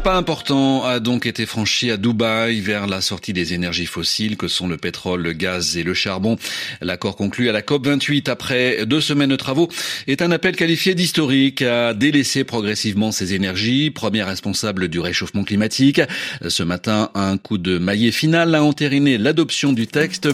Pas 0.00 0.16
important 0.16 0.84
a 0.84 0.98
donc 0.98 1.26
été 1.26 1.44
franchi 1.44 1.90
à 1.90 1.96
Dubaï 1.96 2.60
vers 2.60 2.86
la 2.86 3.00
sortie 3.00 3.32
des 3.32 3.52
énergies 3.54 3.86
fossiles 3.86 4.36
que 4.36 4.48
sont 4.48 4.66
le 4.66 4.78
pétrole, 4.78 5.20
le 5.20 5.32
gaz 5.32 5.76
et 5.76 5.82
le 5.82 5.94
charbon. 5.94 6.36
L'accord 6.80 7.16
conclu 7.16 7.48
à 7.48 7.52
la 7.52 7.60
COP28 7.60 8.30
après 8.30 8.86
deux 8.86 9.00
semaines 9.00 9.30
de 9.30 9.36
travaux 9.36 9.68
est 10.06 10.22
un 10.22 10.30
appel 10.30 10.56
qualifié 10.56 10.94
d'historique 10.94 11.60
à 11.62 11.92
délaisser 11.92 12.44
progressivement 12.44 13.12
ces 13.12 13.34
énergies, 13.34 13.90
première 13.90 14.26
responsable 14.26 14.88
du 14.88 15.00
réchauffement 15.00 15.44
climatique. 15.44 16.00
Ce 16.46 16.62
matin, 16.62 17.10
un 17.14 17.36
coup 17.36 17.58
de 17.58 17.78
maillet 17.78 18.12
final 18.12 18.54
a 18.54 18.62
entériné 18.62 19.18
l'adoption 19.18 19.72
du 19.72 19.86
texte. 19.86 20.28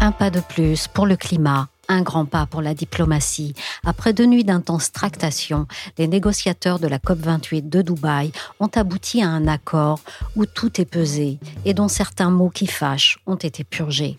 Un 0.00 0.12
pas 0.12 0.30
de 0.30 0.40
plus 0.40 0.86
pour 0.88 1.06
le 1.06 1.16
climat 1.16 1.68
un 1.88 2.02
grand 2.02 2.24
pas 2.24 2.46
pour 2.46 2.62
la 2.62 2.74
diplomatie. 2.74 3.54
Après 3.84 4.12
deux 4.12 4.26
nuits 4.26 4.44
d'intenses 4.44 4.92
tractations, 4.92 5.66
les 5.98 6.08
négociateurs 6.08 6.78
de 6.78 6.88
la 6.88 6.98
COP28 6.98 7.68
de 7.68 7.82
Dubaï 7.82 8.32
ont 8.60 8.70
abouti 8.74 9.22
à 9.22 9.28
un 9.28 9.46
accord 9.46 10.00
où 10.34 10.46
tout 10.46 10.80
est 10.80 10.86
pesé 10.86 11.38
et 11.64 11.74
dont 11.74 11.88
certains 11.88 12.30
mots 12.30 12.50
qui 12.50 12.66
fâchent 12.66 13.18
ont 13.26 13.36
été 13.36 13.64
purgés. 13.64 14.16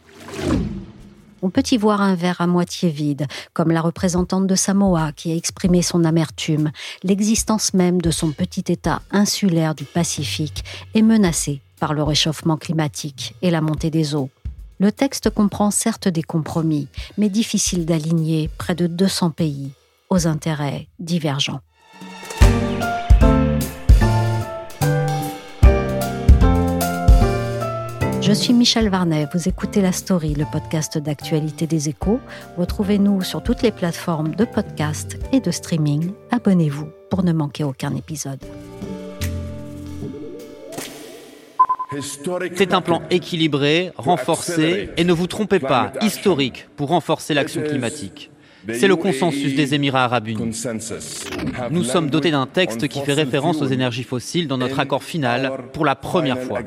On 1.42 1.50
peut 1.50 1.64
y 1.72 1.78
voir 1.78 2.02
un 2.02 2.16
verre 2.16 2.42
à 2.42 2.48
moitié 2.48 2.90
vide, 2.90 3.28
comme 3.54 3.72
la 3.72 3.82
représentante 3.82 4.48
de 4.48 4.56
Samoa 4.56 5.12
qui 5.12 5.32
a 5.32 5.36
exprimé 5.36 5.84
son 5.84 6.04
amertume. 6.04 6.72
L'existence 7.04 7.74
même 7.74 8.02
de 8.02 8.10
son 8.10 8.32
petit 8.32 8.64
État 8.72 9.02
insulaire 9.12 9.76
du 9.76 9.84
Pacifique 9.84 10.64
est 10.96 11.04
menacée 11.04 11.62
par 11.80 11.94
le 11.94 12.02
réchauffement 12.02 12.58
climatique 12.58 13.36
et 13.44 13.52
la 13.52 13.62
montée 13.62 13.92
des 13.92 14.16
eaux. 14.16 14.30
Le 14.80 14.92
texte 14.92 15.32
comprend 15.32 15.72
certes 15.72 16.08
des 16.08 16.22
compromis, 16.22 16.88
mais 17.18 17.30
difficile 17.30 17.86
d'aligner 17.86 18.48
près 18.60 18.76
de 18.76 18.86
200 18.86 19.32
pays 19.32 19.72
aux 20.12 20.28
intérêts 20.28 20.88
divergents. 21.00 21.62
Je 28.22 28.34
suis 28.34 28.54
Michel 28.54 28.90
Varnet, 28.90 29.28
vous 29.34 29.48
écoutez 29.48 29.82
La 29.82 29.94
Story, 29.94 30.36
le 30.36 30.46
podcast 30.52 30.98
d'actualité 30.98 31.66
des 31.66 31.90
échos. 31.90 32.20
Retrouvez-nous 32.58 33.24
sur 33.24 33.42
toutes 33.42 33.64
les 33.64 33.72
plateformes 33.72 34.36
de 34.36 34.46
podcast 34.46 35.18
et 35.32 35.40
de 35.40 35.50
streaming. 35.50 36.12
Abonnez-vous 36.30 36.90
pour 37.10 37.24
ne 37.24 37.32
manquer 37.32 37.64
aucun 37.64 37.96
épisode. 37.96 38.44
C'est 42.56 42.74
un 42.74 42.82
plan 42.82 43.02
équilibré, 43.10 43.92
renforcé 43.96 44.90
et 44.98 45.04
ne 45.04 45.14
vous 45.14 45.28
trompez 45.28 45.60
pas, 45.60 45.94
historique 46.02 46.68
pour 46.76 46.90
renforcer 46.90 47.34
l'action 47.34 47.62
climatique. 47.62 48.32
C'est 48.74 48.88
le 48.88 48.98
consensus 48.98 49.56
des 49.56 49.74
Émirats 49.74 50.04
arabes 50.04 50.28
unis. 50.28 50.52
Nous 51.72 51.84
sommes 51.84 52.10
dotés 52.10 52.32
d'un 52.32 52.48
texte 52.48 52.88
qui 52.88 53.00
fait 53.02 53.14
référence 53.14 53.62
aux 53.62 53.68
énergies 53.68 54.04
fossiles 54.04 54.48
dans 54.48 54.58
notre 54.58 54.80
accord 54.80 55.04
final 55.04 55.52
pour 55.74 55.86
la 55.86 55.96
première 55.96 56.40
fois. 56.40 56.60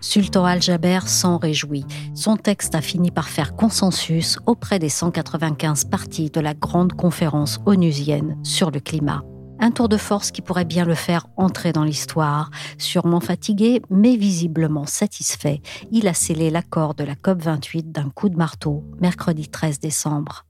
Sultan 0.00 0.44
Al-Jaber 0.44 1.00
s'en 1.06 1.38
réjouit. 1.38 1.86
Son 2.14 2.36
texte 2.36 2.74
a 2.74 2.82
fini 2.82 3.10
par 3.10 3.28
faire 3.28 3.56
consensus 3.56 4.38
auprès 4.44 4.78
des 4.78 4.90
195 4.90 5.86
parties 5.86 6.28
de 6.28 6.40
la 6.40 6.52
grande 6.52 6.92
conférence 6.92 7.58
onusienne 7.64 8.36
sur 8.42 8.70
le 8.70 8.80
climat. 8.80 9.24
Un 9.64 9.70
tour 9.70 9.88
de 9.88 9.96
force 9.96 10.30
qui 10.30 10.42
pourrait 10.42 10.66
bien 10.66 10.84
le 10.84 10.94
faire 10.94 11.26
entrer 11.38 11.72
dans 11.72 11.84
l'histoire. 11.84 12.50
Sûrement 12.76 13.20
fatigué, 13.20 13.80
mais 13.88 14.14
visiblement 14.14 14.84
satisfait, 14.84 15.62
il 15.90 16.06
a 16.06 16.12
scellé 16.12 16.50
l'accord 16.50 16.94
de 16.94 17.02
la 17.02 17.14
COP28 17.14 17.90
d'un 17.90 18.10
coup 18.10 18.28
de 18.28 18.36
marteau, 18.36 18.84
mercredi 19.00 19.48
13 19.48 19.80
décembre. 19.80 20.44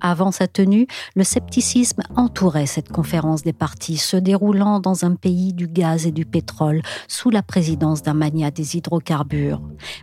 Avant 0.00 0.32
sa 0.32 0.48
tenue, 0.48 0.86
le 1.14 1.24
scepticisme 1.24 2.00
entourait 2.16 2.64
cette 2.64 2.88
conférence 2.88 3.42
des 3.42 3.52
partis, 3.52 3.98
se 3.98 4.16
déroulant 4.16 4.80
dans 4.80 5.04
un 5.04 5.14
pays 5.14 5.52
du 5.52 5.68
gaz 5.68 6.06
et 6.06 6.10
du 6.10 6.24
pétrole, 6.24 6.80
sous 7.06 7.28
la 7.28 7.42
présidence 7.42 8.00
d'un 8.00 8.14
mania 8.14 8.50
des 8.50 8.78
hydrocarbures. 8.78 9.60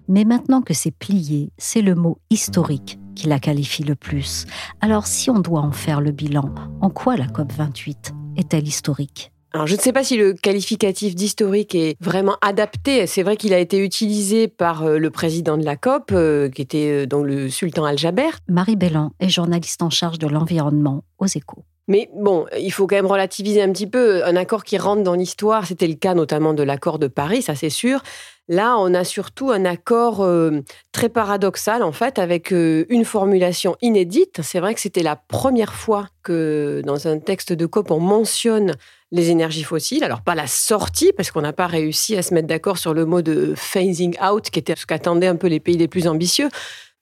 Mais 0.07 0.23
maintenant 0.23 0.61
que 0.61 0.75
c'est 0.75 0.91
plié, 0.91 1.51
c'est 1.57 1.81
le 1.81 1.95
mot 1.95 2.19
historique 2.29 2.99
qui 3.19 3.27
la 3.27 3.39
qualifie 3.39 3.83
le 3.83 3.95
plus. 3.95 4.45
Alors 4.79 5.05
si 5.05 5.29
on 5.29 5.39
doit 5.39 5.59
en 5.59 5.71
faire 5.71 5.99
le 5.99 6.11
bilan, 6.11 6.53
en 6.81 6.89
quoi 6.89 7.17
la 7.17 7.27
COP28 7.27 8.13
est-elle 8.37 8.67
historique? 8.67 9.31
Alors, 9.51 9.65
je 9.65 9.75
ne 9.75 9.79
sais 9.79 9.91
pas 9.91 10.03
si 10.03 10.15
le 10.15 10.33
qualificatif 10.33 11.15
d'historique 11.15 11.73
est 11.73 11.95
vraiment 11.99 12.37
adapté. 12.41 13.07
C'est 13.07 13.23
vrai 13.23 13.35
qu'il 13.35 13.51
a 13.55 13.57
été 13.57 13.83
utilisé 13.83 14.47
par 14.47 14.83
euh, 14.83 14.99
le 14.99 15.09
président 15.09 15.57
de 15.57 15.65
la 15.65 15.75
COP, 15.75 16.11
euh, 16.11 16.49
qui 16.49 16.61
était 16.61 17.03
euh, 17.03 17.05
donc 17.07 17.25
le 17.25 17.49
sultan 17.49 17.83
Al-Jaber. 17.83 18.29
Marie 18.47 18.75
Bellan 18.75 19.11
est 19.19 19.29
journaliste 19.29 19.81
en 19.81 19.89
charge 19.89 20.19
de 20.19 20.27
l'environnement 20.27 21.03
aux 21.17 21.25
échos. 21.25 21.65
Mais 21.89 22.07
bon, 22.15 22.45
il 22.57 22.71
faut 22.71 22.85
quand 22.85 22.95
même 22.95 23.07
relativiser 23.07 23.61
un 23.63 23.71
petit 23.71 23.87
peu. 23.87 24.23
Un 24.23 24.35
accord 24.35 24.63
qui 24.63 24.77
rentre 24.77 25.01
dans 25.01 25.15
l'histoire, 25.15 25.65
c'était 25.65 25.87
le 25.87 25.95
cas 25.95 26.13
notamment 26.13 26.53
de 26.53 26.63
l'accord 26.63 26.99
de 26.99 27.07
Paris, 27.07 27.41
ça 27.41 27.55
c'est 27.55 27.71
sûr. 27.71 28.01
Là, 28.47 28.77
on 28.79 28.93
a 28.95 29.03
surtout 29.03 29.51
un 29.51 29.65
accord 29.65 30.21
euh, 30.21 30.61
très 30.91 31.09
paradoxal, 31.09 31.83
en 31.83 31.91
fait, 31.91 32.17
avec 32.17 32.51
euh, 32.51 32.85
une 32.89 33.05
formulation 33.05 33.75
inédite. 33.81 34.41
C'est 34.41 34.59
vrai 34.59 34.73
que 34.73 34.81
c'était 34.81 35.03
la 35.03 35.15
première 35.15 35.73
fois 35.73 36.07
que 36.23 36.81
dans 36.83 37.07
un 37.07 37.19
texte 37.19 37.53
de 37.53 37.65
COP, 37.67 37.91
on 37.91 37.99
mentionne 37.99 38.73
les 39.11 39.29
énergies 39.29 39.63
fossiles. 39.63 40.03
Alors, 40.03 40.21
pas 40.21 40.33
la 40.33 40.47
sortie, 40.47 41.11
parce 41.15 41.29
qu'on 41.29 41.41
n'a 41.41 41.53
pas 41.53 41.67
réussi 41.67 42.15
à 42.17 42.23
se 42.23 42.33
mettre 42.33 42.47
d'accord 42.47 42.79
sur 42.79 42.95
le 42.95 43.05
mot 43.05 43.21
de 43.21 43.53
phasing 43.55 44.15
out, 44.19 44.49
qui 44.49 44.57
était 44.57 44.75
ce 44.75 44.87
qu'attendaient 44.87 45.27
un 45.27 45.35
peu 45.35 45.47
les 45.47 45.59
pays 45.59 45.77
les 45.77 45.87
plus 45.87 46.07
ambitieux. 46.07 46.49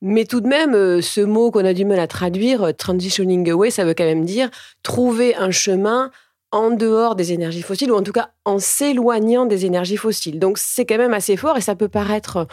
Mais 0.01 0.25
tout 0.25 0.41
de 0.41 0.47
même, 0.47 0.75
euh, 0.75 1.01
ce 1.01 1.21
mot 1.21 1.49
qu'on 1.51 1.65
a 1.65 1.73
du 1.73 1.85
mal 1.85 1.99
à 1.99 2.07
traduire, 2.07 2.75
transitioning 2.75 3.49
away, 3.49 3.71
ça 3.71 3.83
veut 3.83 3.93
quand 3.93 4.05
même 4.05 4.25
dire 4.25 4.49
trouver 4.83 5.35
un 5.35 5.51
chemin 5.51 6.11
en 6.51 6.71
dehors 6.71 7.15
des 7.15 7.33
énergies 7.33 7.61
fossiles, 7.61 7.91
ou 7.91 7.95
en 7.95 8.03
tout 8.03 8.11
cas 8.11 8.29
en 8.45 8.59
s'éloignant 8.59 9.45
des 9.45 9.65
énergies 9.65 9.97
fossiles. 9.97 10.39
Donc 10.39 10.57
c'est 10.57 10.85
quand 10.85 10.97
même 10.97 11.13
assez 11.13 11.35
fort 11.35 11.57
et 11.57 11.61
ça 11.61 11.75
peut 11.75 11.89
paraître 11.89 12.47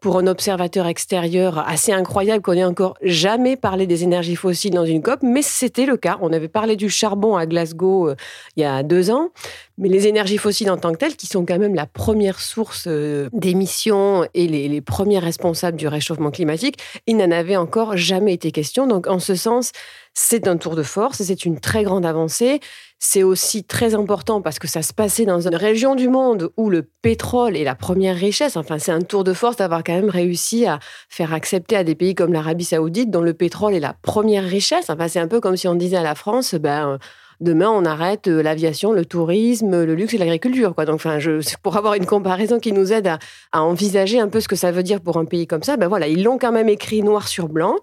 pour 0.00 0.18
un 0.18 0.26
observateur 0.26 0.86
extérieur 0.86 1.58
assez 1.66 1.92
incroyable 1.92 2.42
qu'on 2.42 2.52
ait 2.52 2.64
encore 2.64 2.96
jamais 3.02 3.56
parlé 3.56 3.86
des 3.86 4.04
énergies 4.04 4.36
fossiles 4.36 4.74
dans 4.74 4.84
une 4.84 5.02
COP, 5.02 5.22
mais 5.22 5.42
c'était 5.42 5.86
le 5.86 5.96
cas. 5.96 6.18
On 6.20 6.32
avait 6.32 6.48
parlé 6.48 6.76
du 6.76 6.90
charbon 6.90 7.36
à 7.36 7.46
Glasgow 7.46 8.10
euh, 8.10 8.16
il 8.56 8.62
y 8.62 8.64
a 8.64 8.82
deux 8.82 9.10
ans, 9.10 9.30
mais 9.78 9.88
les 9.88 10.06
énergies 10.06 10.38
fossiles 10.38 10.70
en 10.70 10.78
tant 10.78 10.92
que 10.92 10.98
telles, 10.98 11.16
qui 11.16 11.26
sont 11.26 11.44
quand 11.44 11.58
même 11.58 11.74
la 11.74 11.86
première 11.86 12.40
source 12.40 12.84
euh, 12.86 13.28
d'émissions 13.32 14.26
et 14.34 14.46
les, 14.46 14.68
les 14.68 14.80
premiers 14.80 15.18
responsables 15.18 15.76
du 15.76 15.88
réchauffement 15.88 16.30
climatique, 16.30 16.78
il 17.06 17.16
n'en 17.16 17.30
avait 17.30 17.56
encore 17.56 17.96
jamais 17.96 18.34
été 18.34 18.52
question. 18.52 18.86
Donc 18.86 19.06
en 19.06 19.18
ce 19.18 19.34
sens, 19.34 19.72
c'est 20.18 20.48
un 20.48 20.56
tour 20.56 20.76
de 20.76 20.82
force, 20.82 21.22
c'est 21.22 21.44
une 21.44 21.60
très 21.60 21.84
grande 21.84 22.06
avancée. 22.06 22.60
C'est 22.98 23.22
aussi 23.22 23.64
très 23.64 23.94
important 23.94 24.40
parce 24.40 24.58
que 24.58 24.66
ça 24.66 24.80
se 24.80 24.94
passait 24.94 25.26
dans 25.26 25.46
une 25.46 25.54
région 25.54 25.94
du 25.94 26.08
monde 26.08 26.50
où 26.56 26.70
le 26.70 26.88
pétrole 27.02 27.54
est 27.54 27.64
la 27.64 27.74
première 27.74 28.16
richesse. 28.16 28.56
Enfin, 28.56 28.78
c'est 28.78 28.92
un 28.92 29.02
tour 29.02 29.24
de 29.24 29.34
force 29.34 29.56
d'avoir 29.56 29.84
quand 29.84 29.92
même 29.92 30.08
réussi 30.08 30.64
à 30.64 30.78
faire 31.10 31.34
accepter 31.34 31.76
à 31.76 31.84
des 31.84 31.94
pays 31.94 32.14
comme 32.14 32.32
l'Arabie 32.32 32.64
saoudite, 32.64 33.10
dont 33.10 33.20
le 33.20 33.34
pétrole 33.34 33.74
est 33.74 33.80
la 33.80 33.92
première 33.92 34.44
richesse. 34.44 34.88
Enfin, 34.88 35.08
c'est 35.08 35.20
un 35.20 35.28
peu 35.28 35.40
comme 35.40 35.58
si 35.58 35.68
on 35.68 35.74
disait 35.74 35.98
à 35.98 36.02
la 36.02 36.14
France, 36.14 36.54
ben, 36.54 36.98
demain 37.40 37.70
on 37.70 37.84
arrête 37.84 38.28
euh, 38.28 38.42
l'aviation, 38.42 38.92
le 38.92 39.04
tourisme, 39.04 39.84
le 39.84 39.94
luxe 39.94 40.14
et 40.14 40.18
l'agriculture. 40.18 40.74
Donc, 40.86 41.02
pour 41.62 41.76
avoir 41.76 41.94
une 41.94 42.06
comparaison 42.06 42.58
qui 42.58 42.72
nous 42.72 42.92
aide 42.92 43.06
à, 43.06 43.18
à, 43.52 43.62
envisager 43.62 44.20
un 44.20 44.28
peu 44.28 44.40
ce 44.40 44.48
que 44.48 44.56
ça 44.56 44.72
veut 44.72 44.82
dire 44.82 45.00
pour 45.00 45.16
un 45.16 45.24
pays 45.24 45.46
comme 45.46 45.62
ça, 45.62 45.76
ben 45.76 45.88
voilà, 45.88 46.08
ils 46.08 46.22
l'ont 46.22 46.38
quand 46.38 46.52
même 46.52 46.68
écrit 46.68 47.02
noir 47.02 47.28
sur 47.28 47.48
blanc. 47.48 47.76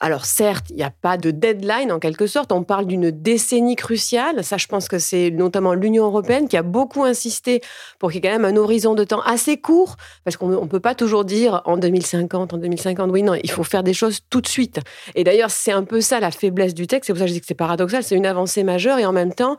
Alors 0.00 0.26
certes, 0.26 0.66
il 0.70 0.76
n'y 0.76 0.82
a 0.82 0.90
pas 0.90 1.16
de 1.16 1.30
deadline 1.30 1.92
en 1.92 2.00
quelque 2.00 2.26
sorte, 2.26 2.50
on 2.50 2.64
parle 2.64 2.86
d'une 2.86 3.10
décennie 3.10 3.76
cruciale, 3.76 4.42
ça 4.42 4.56
je 4.56 4.66
pense 4.66 4.88
que 4.88 4.98
c'est 4.98 5.30
notamment 5.30 5.72
l'Union 5.72 6.04
européenne 6.04 6.48
qui 6.48 6.56
a 6.56 6.62
beaucoup 6.62 7.04
insisté 7.04 7.60
pour 8.00 8.10
qu'il 8.10 8.22
y 8.22 8.26
ait 8.26 8.30
quand 8.30 8.38
même 8.38 8.44
un 8.44 8.58
horizon 8.58 8.94
de 8.94 9.04
temps 9.04 9.22
assez 9.22 9.56
court, 9.56 9.96
parce 10.24 10.36
qu'on 10.36 10.48
ne 10.48 10.66
peut 10.66 10.80
pas 10.80 10.96
toujours 10.96 11.24
dire 11.24 11.62
en 11.64 11.76
2050, 11.76 12.54
en 12.54 12.58
2050, 12.58 13.10
oui, 13.12 13.22
non, 13.22 13.34
il 13.34 13.50
faut 13.50 13.62
faire 13.62 13.84
des 13.84 13.94
choses 13.94 14.18
tout 14.28 14.40
de 14.40 14.48
suite. 14.48 14.80
Et 15.14 15.22
d'ailleurs, 15.22 15.50
c'est 15.50 15.72
un 15.72 15.84
peu 15.84 16.00
ça 16.00 16.18
la 16.18 16.32
faiblesse 16.32 16.74
du 16.74 16.88
texte, 16.88 17.06
c'est 17.06 17.12
pour 17.12 17.20
ça 17.20 17.26
que 17.26 17.28
je 17.28 17.34
dis 17.34 17.40
que 17.40 17.46
c'est 17.46 17.54
paradoxal, 17.54 18.02
c'est 18.02 18.16
une 18.16 18.26
avancée 18.26 18.64
majeure 18.64 18.98
et 18.98 19.06
en 19.06 19.12
même 19.12 19.32
temps, 19.32 19.56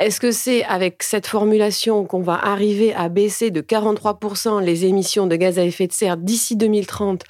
est-ce 0.00 0.20
que 0.20 0.32
c'est 0.32 0.64
avec 0.64 1.04
cette 1.04 1.28
formulation 1.28 2.04
qu'on 2.04 2.20
va 2.22 2.34
arriver 2.34 2.92
à 2.92 3.08
baisser 3.08 3.52
de 3.52 3.60
43% 3.60 4.62
les 4.62 4.84
émissions 4.84 5.28
de 5.28 5.36
gaz 5.36 5.60
à 5.60 5.62
effet 5.62 5.86
de 5.86 5.92
serre 5.92 6.16
d'ici 6.16 6.56
2030 6.56 7.22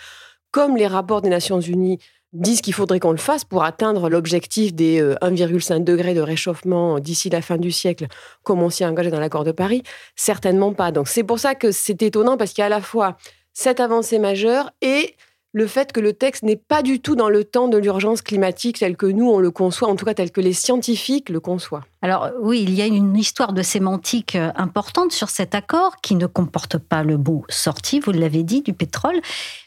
comme 0.50 0.76
les 0.78 0.86
rapports 0.86 1.20
des 1.20 1.28
Nations 1.28 1.60
Unies 1.60 1.98
disent 2.40 2.60
qu'il 2.60 2.74
faudrait 2.74 3.00
qu'on 3.00 3.10
le 3.10 3.16
fasse 3.16 3.44
pour 3.44 3.64
atteindre 3.64 4.08
l'objectif 4.08 4.74
des 4.74 5.00
1,5 5.02 5.72
euh, 5.72 5.78
degrés 5.80 6.14
de 6.14 6.20
réchauffement 6.20 6.98
d'ici 6.98 7.30
la 7.30 7.42
fin 7.42 7.56
du 7.56 7.72
siècle, 7.72 8.06
comme 8.42 8.62
on 8.62 8.70
s'y 8.70 8.82
est 8.82 8.86
engagé 8.86 9.10
dans 9.10 9.20
l'accord 9.20 9.44
de 9.44 9.52
Paris 9.52 9.82
Certainement 10.14 10.72
pas. 10.72 10.92
Donc 10.92 11.08
c'est 11.08 11.24
pour 11.24 11.38
ça 11.38 11.54
que 11.54 11.72
c'est 11.72 12.02
étonnant 12.02 12.36
parce 12.36 12.52
qu'il 12.52 12.62
y 12.62 12.62
a 12.62 12.66
à 12.66 12.70
la 12.70 12.80
fois 12.80 13.16
cette 13.52 13.80
avancée 13.80 14.18
majeure 14.18 14.70
et 14.82 15.14
le 15.52 15.66
fait 15.66 15.90
que 15.90 16.00
le 16.00 16.12
texte 16.12 16.42
n'est 16.42 16.56
pas 16.56 16.82
du 16.82 17.00
tout 17.00 17.16
dans 17.16 17.30
le 17.30 17.42
temps 17.42 17.68
de 17.68 17.78
l'urgence 17.78 18.20
climatique 18.20 18.80
tel 18.80 18.94
que 18.96 19.06
nous 19.06 19.30
on 19.30 19.38
le 19.38 19.50
conçoit, 19.50 19.88
en 19.88 19.96
tout 19.96 20.04
cas 20.04 20.12
tel 20.12 20.30
que 20.30 20.42
les 20.42 20.52
scientifiques 20.52 21.30
le 21.30 21.40
conçoient. 21.40 21.84
Alors 22.02 22.30
oui, 22.40 22.62
il 22.62 22.74
y 22.74 22.82
a 22.82 22.86
une 22.86 23.16
histoire 23.16 23.52
de 23.52 23.62
sémantique 23.62 24.36
euh, 24.36 24.52
importante 24.56 25.12
sur 25.12 25.30
cet 25.30 25.54
accord 25.54 25.96
qui 26.02 26.14
ne 26.14 26.26
comporte 26.26 26.78
pas 26.78 27.02
le 27.02 27.16
mot 27.16 27.44
sorti, 27.48 28.00
vous 28.00 28.12
l'avez 28.12 28.42
dit, 28.42 28.62
du 28.62 28.74
pétrole, 28.74 29.20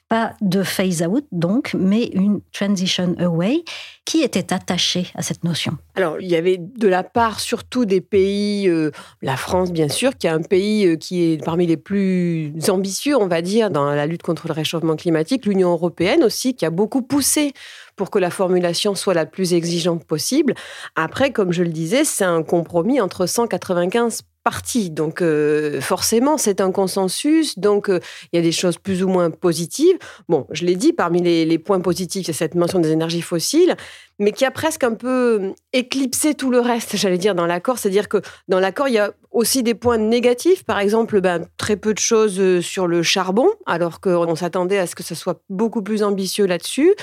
pas 0.09 0.33
de 0.41 0.63
phase 0.63 1.03
out 1.03 1.25
donc, 1.31 1.75
mais 1.77 2.05
une 2.13 2.41
transition 2.51 3.15
away. 3.19 3.63
Qui 4.05 4.23
était 4.23 4.53
attaché 4.53 5.05
à 5.13 5.21
cette 5.21 5.43
notion 5.43 5.77
Alors, 5.93 6.19
il 6.19 6.27
y 6.27 6.35
avait 6.35 6.57
de 6.57 6.87
la 6.87 7.03
part 7.03 7.39
surtout 7.39 7.85
des 7.85 8.01
pays, 8.01 8.67
euh, 8.67 8.89
la 9.21 9.37
France 9.37 9.71
bien 9.71 9.87
sûr, 9.87 10.17
qui 10.17 10.25
est 10.25 10.31
un 10.31 10.41
pays 10.41 10.87
euh, 10.87 10.95
qui 10.95 11.21
est 11.21 11.45
parmi 11.45 11.67
les 11.67 11.77
plus 11.77 12.51
ambitieux, 12.69 13.15
on 13.15 13.27
va 13.27 13.43
dire, 13.43 13.69
dans 13.69 13.85
la 13.91 14.07
lutte 14.07 14.23
contre 14.23 14.47
le 14.47 14.53
réchauffement 14.53 14.95
climatique, 14.95 15.45
l'Union 15.45 15.69
européenne 15.69 16.23
aussi, 16.23 16.55
qui 16.55 16.65
a 16.65 16.71
beaucoup 16.71 17.03
poussé 17.03 17.53
pour 17.99 18.11
que 18.11 18.17
la 18.17 18.29
formulation 18.29 18.95
soit 18.95 19.13
la 19.13 19.25
plus 19.25 19.53
exigeante 19.53 20.05
possible. 20.05 20.53
Après, 20.95 21.33
comme 21.33 21.51
je 21.51 21.63
le 21.63 21.69
disais, 21.69 22.05
c'est 22.05 22.23
un 22.23 22.43
compromis 22.43 23.01
entre 23.01 23.25
195 23.25 24.21
parties. 24.45 24.89
Donc 24.89 25.21
euh, 25.21 25.81
forcément, 25.81 26.37
c'est 26.37 26.61
un 26.61 26.71
consensus. 26.71 27.59
Donc 27.59 27.89
euh, 27.89 27.99
il 28.31 28.37
y 28.37 28.39
a 28.39 28.41
des 28.41 28.53
choses 28.53 28.77
plus 28.77 29.03
ou 29.03 29.09
moins 29.09 29.31
positives. 29.31 29.97
Bon, 30.29 30.47
je 30.51 30.63
l'ai 30.63 30.77
dit, 30.77 30.93
parmi 30.93 31.21
les, 31.21 31.59
points 31.59 31.81
positifs, 31.81 32.25
c'est 32.25 32.31
cette 32.31 32.55
mention 32.55 32.79
des 32.79 32.91
énergies 32.91 33.21
fossiles, 33.21 33.75
mais 34.17 34.31
qui 34.31 34.45
a 34.45 34.51
presque 34.51 34.85
un 34.85 34.93
peu 34.93 35.41
euh, 35.41 35.51
éclipsé 35.73 36.35
tout 36.35 36.51
le 36.51 36.61
reste, 36.61 36.95
j'allais 36.95 37.17
dire, 37.17 37.35
dans 37.35 37.47
l'accord. 37.47 37.79
C'est-à-dire 37.79 38.07
que 38.07 38.21
dans 38.47 38.61
l'accord, 38.61 38.87
il 38.87 38.93
y 38.93 38.99
a 38.99 39.11
aussi 39.31 39.61
des 39.61 39.75
points 39.75 39.97
négatifs. 39.97 40.63
Par 40.63 40.79
exemple, 40.79 41.19
ben, 41.19 41.45
très 41.57 41.75
peu 41.75 41.93
de 41.93 41.99
choses 41.99 42.61
sur 42.61 42.87
le 42.87 43.03
charbon, 43.03 43.49
alors 43.65 43.99
qu'on 43.99 44.35
s'attendait 44.37 44.77
à 44.77 44.87
ce 44.87 44.95
que 44.95 45.03
ce 45.03 45.15
soit 45.15 45.41
beaucoup 45.49 45.83
plus 45.83 46.01
ambitieux 46.01 46.45
là-dessus. 46.45 46.95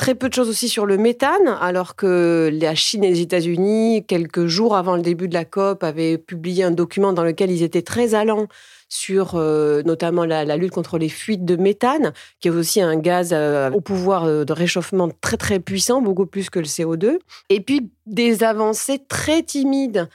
Très 0.00 0.14
peu 0.14 0.30
de 0.30 0.34
choses 0.34 0.48
aussi 0.48 0.70
sur 0.70 0.86
le 0.86 0.96
méthane, 0.96 1.58
alors 1.60 1.94
que 1.94 2.48
la 2.58 2.74
Chine 2.74 3.04
et 3.04 3.10
les 3.10 3.20
États-Unis, 3.20 4.06
quelques 4.08 4.46
jours 4.46 4.74
avant 4.74 4.96
le 4.96 5.02
début 5.02 5.28
de 5.28 5.34
la 5.34 5.44
COP, 5.44 5.84
avaient 5.84 6.16
publié 6.16 6.64
un 6.64 6.70
document 6.70 7.12
dans 7.12 7.22
lequel 7.22 7.50
ils 7.50 7.62
étaient 7.62 7.82
très 7.82 8.14
allants 8.14 8.46
sur 8.88 9.34
euh, 9.34 9.82
notamment 9.82 10.24
la, 10.24 10.56
lutte 10.56 10.72
contre 10.72 10.96
les 10.96 11.10
fuites 11.10 11.44
de 11.44 11.56
méthane, 11.56 12.14
qui 12.40 12.48
est 12.48 12.50
aussi 12.50 12.80
un 12.80 12.96
gaz 12.96 13.32
euh, 13.34 13.70
au 13.72 13.82
pouvoir 13.82 14.24
euh, 14.24 14.46
de 14.46 14.54
réchauffement 14.54 15.10
très 15.20 15.36
très 15.36 15.60
puissant, 15.60 16.00
beaucoup 16.00 16.24
plus 16.24 16.48
que 16.48 16.60
le 16.60 16.64
CO2. 16.64 17.18
Et 17.50 17.60
puis 17.60 17.90
des 18.06 18.42
avancées 18.42 19.02
très 19.06 19.42
timides 19.42 20.08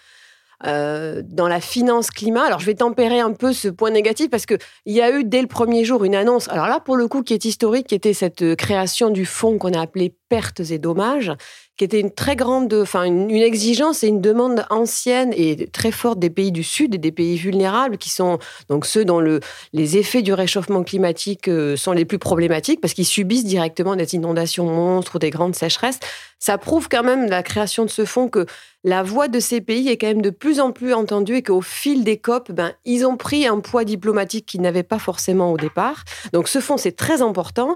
euh, 0.65 1.21
dans 1.25 1.47
la 1.47 1.59
finance 1.59 2.09
climat. 2.11 2.43
Alors, 2.43 2.59
je 2.59 2.65
vais 2.65 2.75
tempérer 2.75 3.19
un 3.19 3.33
peu 3.33 3.53
ce 3.53 3.67
point 3.67 3.91
négatif 3.91 4.29
parce 4.29 4.45
qu'il 4.45 4.59
y 4.85 5.01
a 5.01 5.11
eu 5.11 5.23
dès 5.23 5.41
le 5.41 5.47
premier 5.47 5.83
jour 5.83 6.03
une 6.03 6.15
annonce, 6.15 6.47
alors 6.49 6.67
là, 6.67 6.79
pour 6.79 6.95
le 6.95 7.07
coup, 7.07 7.23
qui 7.23 7.33
est 7.33 7.45
historique, 7.45 7.87
qui 7.87 7.95
était 7.95 8.13
cette 8.13 8.41
euh, 8.41 8.55
création 8.55 9.09
du 9.09 9.25
fonds 9.25 9.57
qu'on 9.57 9.73
a 9.73 9.81
appelé 9.81 10.15
pertes 10.29 10.61
et 10.71 10.79
dommages, 10.79 11.31
qui 11.77 11.83
était 11.83 11.99
une 11.99 12.11
très 12.11 12.35
grande, 12.35 12.73
enfin 12.73 13.03
une, 13.03 13.29
exigence 13.31 14.03
et 14.03 14.07
une 14.07 14.21
demande 14.21 14.65
ancienne 14.69 15.33
et 15.35 15.67
très 15.67 15.91
forte 15.91 16.19
des 16.19 16.29
pays 16.29 16.51
du 16.51 16.63
Sud 16.63 16.95
et 16.95 16.97
des 16.97 17.11
pays 17.11 17.35
vulnérables, 17.35 17.97
qui 17.97 18.09
sont 18.09 18.39
donc 18.69 18.85
ceux 18.85 19.03
dont 19.03 19.19
le, 19.19 19.41
les 19.73 19.97
effets 19.97 20.21
du 20.21 20.33
réchauffement 20.33 20.83
climatique 20.83 21.47
euh, 21.49 21.75
sont 21.75 21.91
les 21.91 22.05
plus 22.05 22.17
problématiques 22.17 22.79
parce 22.79 22.93
qu'ils 22.93 23.05
subissent 23.05 23.43
directement 23.43 23.95
des 23.95 24.15
inondations 24.15 24.65
monstres 24.65 25.15
ou 25.15 25.19
des 25.19 25.31
grandes 25.31 25.55
sécheresses. 25.55 25.99
Ça 26.39 26.57
prouve 26.57 26.87
quand 26.89 27.03
même 27.03 27.29
la 27.29 27.43
création 27.43 27.83
de 27.83 27.89
ce 27.89 28.05
fonds 28.05 28.29
que 28.29 28.45
la 28.85 29.03
voix 29.03 29.27
de 29.27 29.39
ces 29.39 29.61
pays 29.61 29.89
est 29.89 29.97
quand 29.97 30.07
même 30.07 30.21
de 30.21 30.29
plus 30.29 30.59
en 30.59 30.71
plus 30.71 30.93
entendue 30.93 31.37
et 31.37 31.43
qu'au 31.43 31.61
fil 31.61 32.03
des 32.03 32.17
COP, 32.17 32.51
ben, 32.51 32.71
ils 32.85 33.05
ont 33.05 33.17
pris 33.17 33.47
un 33.47 33.59
poids 33.59 33.83
diplomatique 33.83 34.45
qu'ils 34.45 34.61
n'avaient 34.61 34.83
pas 34.83 34.99
forcément 34.99 35.51
au 35.51 35.57
départ. 35.57 36.03
Donc 36.31 36.47
ce 36.47 36.61
fonds, 36.61 36.77
c'est 36.77 36.95
très 36.95 37.21
important. 37.21 37.75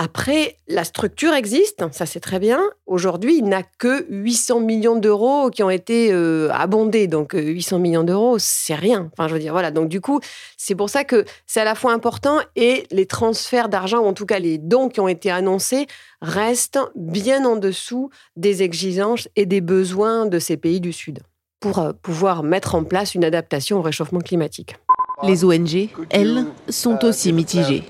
Après, 0.00 0.56
la 0.68 0.84
structure 0.84 1.34
existe, 1.34 1.84
ça 1.90 2.06
c'est 2.06 2.20
très 2.20 2.38
bien. 2.38 2.62
Aujourd'hui, 2.86 3.38
il 3.38 3.46
n'a 3.46 3.64
que 3.64 4.06
800 4.08 4.60
millions 4.60 4.94
d'euros 4.94 5.50
qui 5.50 5.64
ont 5.64 5.70
été 5.70 6.12
euh, 6.12 6.52
abondés. 6.52 7.08
Donc 7.08 7.32
800 7.32 7.74
euh, 7.74 7.78
millions 7.80 8.04
d'euros, 8.04 8.36
c'est 8.38 8.76
rien. 8.76 9.10
Enfin, 9.12 9.26
je 9.26 9.34
veux 9.34 9.40
dire, 9.40 9.50
voilà. 9.50 9.72
Donc 9.72 9.88
du 9.88 10.00
coup, 10.00 10.20
c'est 10.56 10.76
pour 10.76 10.88
ça 10.88 11.02
que 11.02 11.24
c'est 11.48 11.62
à 11.62 11.64
la 11.64 11.74
fois 11.74 11.92
important 11.92 12.38
et 12.54 12.84
les 12.92 13.06
transferts 13.06 13.68
d'argent, 13.68 13.98
ou 13.98 14.06
en 14.06 14.12
tout 14.12 14.24
cas 14.24 14.38
les 14.38 14.56
dons 14.56 14.88
qui 14.88 15.00
ont 15.00 15.08
été 15.08 15.32
annoncés, 15.32 15.88
restent 16.22 16.78
bien 16.94 17.44
en 17.44 17.56
dessous 17.56 18.10
des 18.36 18.62
exigences 18.62 19.28
et 19.34 19.46
des 19.46 19.60
besoins 19.60 20.26
de 20.26 20.38
ces 20.38 20.56
pays 20.56 20.80
du 20.80 20.92
Sud 20.92 21.24
pour 21.58 21.80
euh, 21.80 21.92
pouvoir 21.92 22.44
mettre 22.44 22.76
en 22.76 22.84
place 22.84 23.16
une 23.16 23.24
adaptation 23.24 23.78
au 23.78 23.82
réchauffement 23.82 24.20
climatique. 24.20 24.76
Les 25.24 25.44
ONG, 25.44 25.88
elles, 26.10 26.46
sont 26.68 27.04
aussi 27.04 27.32
mitigées. 27.32 27.82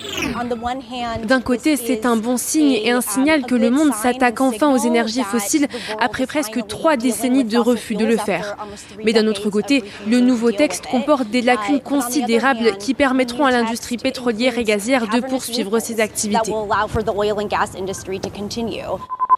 D'un 1.25 1.41
côté, 1.41 1.77
c'est 1.77 2.07
un 2.07 2.17
bon 2.17 2.37
signe 2.37 2.73
et 2.73 2.91
un 2.91 3.01
signal 3.01 3.45
que 3.45 3.55
le 3.55 3.71
monde 3.71 3.93
s'attaque 3.93 4.41
enfin 4.41 4.73
aux 4.73 4.79
énergies 4.79 5.23
fossiles 5.23 5.67
après 6.01 6.27
presque 6.27 6.67
trois 6.67 6.97
décennies 6.97 7.45
de 7.45 7.59
refus 7.59 7.97
de 7.97 8.07
le 8.07 8.17
faire. 8.17 8.57
Mais 9.05 9.13
d'un 9.13 9.27
autre 9.27 9.51
côté, 9.51 9.85
le 10.07 10.21
nouveau 10.21 10.53
texte 10.53 10.87
comporte 10.87 11.29
des 11.29 11.43
lacunes 11.43 11.81
considérables 11.81 12.79
qui 12.79 12.95
permettront 12.95 13.45
à 13.45 13.51
l'industrie 13.51 13.99
pétrolière 13.99 14.59
et 14.59 14.65
gazière 14.65 15.07
de 15.09 15.21
poursuivre 15.21 15.79
ses 15.81 16.01
activités. 16.01 16.53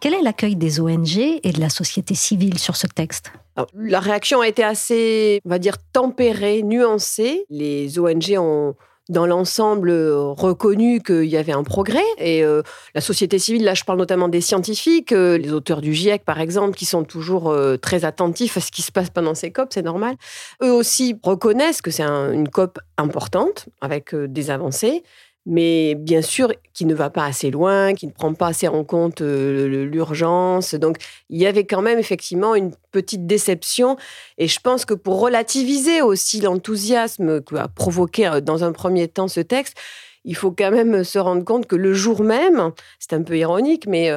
Quel 0.01 0.15
est 0.15 0.23
l'accueil 0.23 0.57
des 0.57 0.81
ONG 0.81 1.19
et 1.19 1.53
de 1.53 1.61
la 1.61 1.69
société 1.69 2.15
civile 2.15 2.59
sur 2.59 2.77
ce 2.77 2.87
texte? 2.87 3.33
La 3.75 4.01
réaction 4.01 4.41
a 4.41 4.49
été 4.49 4.63
assez, 4.63 5.41
on 5.45 5.49
va 5.49 5.59
dire, 5.59 5.77
tempérée, 5.93 6.63
nuancée. 6.63 7.45
Les 7.51 7.99
ONG 7.99 8.37
ont 8.39 8.75
dans 9.11 9.27
l'ensemble 9.27 9.91
reconnu 9.91 11.03
qu'il 11.03 11.27
y 11.27 11.37
avait 11.37 11.53
un 11.53 11.65
progrès. 11.65 12.05
Et 12.19 12.45
euh, 12.45 12.63
la 12.95 13.01
société 13.01 13.39
civile, 13.39 13.65
là 13.65 13.75
je 13.75 13.85
parle 13.85 13.99
notamment 13.99 14.29
des 14.29 14.41
scientifiques, 14.41 15.13
euh, 15.13 15.37
les 15.37 15.53
auteurs 15.53 15.81
du 15.81 15.93
GIEC 15.93 16.25
par 16.25 16.41
exemple, 16.41 16.77
qui 16.77 16.87
sont 16.87 17.03
toujours 17.03 17.51
euh, 17.51 17.77
très 17.77 18.05
attentifs 18.05 18.57
à 18.57 18.61
ce 18.61 18.71
qui 18.71 18.83
se 18.83 18.93
passe 18.93 19.11
pendant 19.11 19.35
ces 19.35 19.51
COP, 19.51 19.69
c'est 19.75 19.83
normal. 19.83 20.15
Eux 20.63 20.73
aussi 20.73 21.19
reconnaissent 21.23 21.83
que 21.83 21.91
c'est 21.91 22.05
une 22.05 22.49
COP 22.49 22.79
importante, 22.97 23.69
avec 23.81 24.15
des 24.15 24.51
avancées, 24.51 25.03
mais 25.47 25.95
bien 25.95 26.23
sûr 26.23 26.53
qui 26.75 26.85
ne 26.85 26.95
va 26.95 27.11
pas 27.11 27.25
assez 27.25 27.51
loin, 27.51 27.95
qui 27.95 28.07
ne 28.07 28.13
prend 28.13 28.35
pas 28.35 28.49
assez 28.49 28.69
en 28.69 28.85
compte 28.85 29.21
l'urgence. 29.21 30.75
Donc 30.75 30.97
il 31.29 31.41
y 31.41 31.47
avait 31.47 31.65
quand 31.65 31.83
même 31.83 31.99
effectivement 31.99 32.55
une 32.55 32.73
petite 32.93 33.27
déception. 33.27 33.97
Et 34.39 34.49
je 34.49 34.61
pense 34.61 34.85
que 34.85 34.95
pour 34.95 35.21
relativiser 35.21 36.03
aussi 36.03 36.41
l'enthousiasme 36.41 37.41
que 37.41 37.57
a 37.57 37.69
provoqué 37.69 38.41
dans 38.43 38.65
un 38.65 38.73
premier 38.73 39.09
temps 39.09 39.29
ce 39.29 39.41
texte, 39.41 39.77
il 40.25 40.37
faut 40.37 40.53
quand 40.53 40.71
même 40.71 41.05
se 41.05 41.19
rendre 41.19 41.45
compte 41.45 41.67
que 41.67 41.77
le 41.77 41.95
jour 41.95 42.23
même, 42.23 42.73
c'est 42.99 43.15
un 43.15 43.23
peu 43.23 43.37
ironique, 43.39 43.87
mais... 43.87 44.13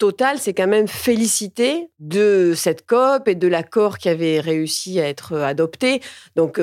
Total 0.00 0.38
s'est 0.38 0.54
quand 0.54 0.68
même 0.68 0.86
félicité 0.86 1.90
de 1.98 2.52
cette 2.54 2.86
COP 2.86 3.26
et 3.26 3.34
de 3.34 3.48
l'accord 3.48 3.98
qui 3.98 4.08
avait 4.08 4.38
réussi 4.38 5.00
à 5.00 5.08
être 5.08 5.36
adopté. 5.36 6.00
Donc, 6.36 6.60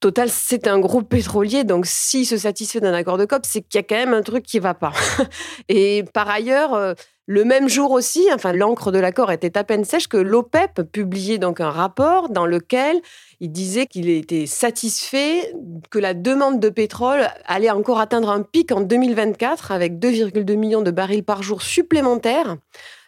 Total, 0.00 0.28
c'est 0.28 0.66
un 0.66 0.78
groupe 0.78 1.08
pétrolier, 1.08 1.64
donc 1.64 1.86
s'il 1.86 2.26
se 2.26 2.36
satisfait 2.36 2.80
d'un 2.80 2.92
accord 2.92 3.16
de 3.16 3.24
COP, 3.24 3.46
c'est 3.46 3.62
qu'il 3.62 3.78
y 3.78 3.80
a 3.80 3.82
quand 3.82 3.96
même 3.96 4.12
un 4.12 4.20
truc 4.20 4.44
qui 4.44 4.58
ne 4.58 4.62
va 4.62 4.74
pas. 4.74 4.92
Et 5.70 6.04
par 6.12 6.28
ailleurs, 6.28 6.74
euh, 6.74 6.92
le 7.28 7.44
même 7.44 7.68
jour 7.68 7.90
aussi, 7.90 8.28
enfin 8.32 8.52
l'encre 8.52 8.92
de 8.92 8.98
l'accord 8.98 9.32
était 9.32 9.56
à 9.56 9.64
peine 9.64 9.84
sèche 9.84 10.06
que 10.06 10.18
l'OPEP 10.18 10.82
publiait 10.92 11.38
donc 11.38 11.60
un 11.60 11.70
rapport 11.70 12.28
dans 12.28 12.46
lequel 12.46 13.00
il 13.40 13.50
disait 13.50 13.86
qu'il 13.86 14.08
était 14.08 14.46
satisfait 14.46 15.52
que 15.90 15.98
la 15.98 16.14
demande 16.14 16.60
de 16.60 16.68
pétrole 16.68 17.26
allait 17.46 17.70
encore 17.70 17.98
atteindre 17.98 18.30
un 18.30 18.42
pic 18.42 18.70
en 18.72 18.82
2024 18.82 19.72
avec 19.72 19.98
2,2 19.98 20.56
millions 20.56 20.82
de 20.82 20.92
barils 20.92 21.24
par 21.24 21.42
jour 21.42 21.62
supplémentaires 21.62 22.58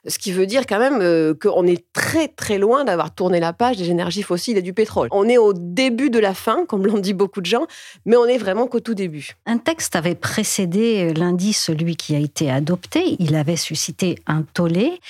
ce 0.06 0.18
qui 0.18 0.32
veut 0.32 0.46
dire 0.46 0.66
quand 0.66 0.78
même 0.78 1.00
euh, 1.00 1.34
qu'on 1.34 1.66
est 1.66 1.84
très 1.92 2.28
très 2.28 2.58
loin 2.58 2.84
d'avoir 2.84 3.14
tourné 3.14 3.40
la 3.40 3.52
page 3.52 3.76
des 3.76 3.90
énergies 3.90 4.22
fossiles 4.22 4.56
et 4.56 4.62
du 4.62 4.72
pétrole. 4.72 5.08
On 5.10 5.28
est 5.28 5.38
au 5.38 5.52
début 5.52 6.10
de 6.10 6.18
la 6.18 6.34
fin, 6.34 6.66
comme 6.66 6.86
l'ont 6.86 6.98
dit 6.98 7.14
beaucoup 7.14 7.40
de 7.40 7.46
gens, 7.46 7.66
mais 8.04 8.16
on 8.16 8.26
est 8.26 8.38
vraiment 8.38 8.66
qu'au 8.66 8.80
tout 8.80 8.94
début. 8.94 9.32
Un 9.46 9.58
texte 9.58 9.96
avait 9.96 10.14
précédé 10.14 11.10
euh, 11.10 11.14
lundi 11.14 11.52
celui 11.52 11.96
qui 11.96 12.14
a 12.14 12.18
été 12.18 12.50
adopté. 12.50 13.16
Il 13.18 13.34
avait 13.34 13.56
suscité 13.56 14.18
un 14.26 14.42
tollé. 14.42 15.00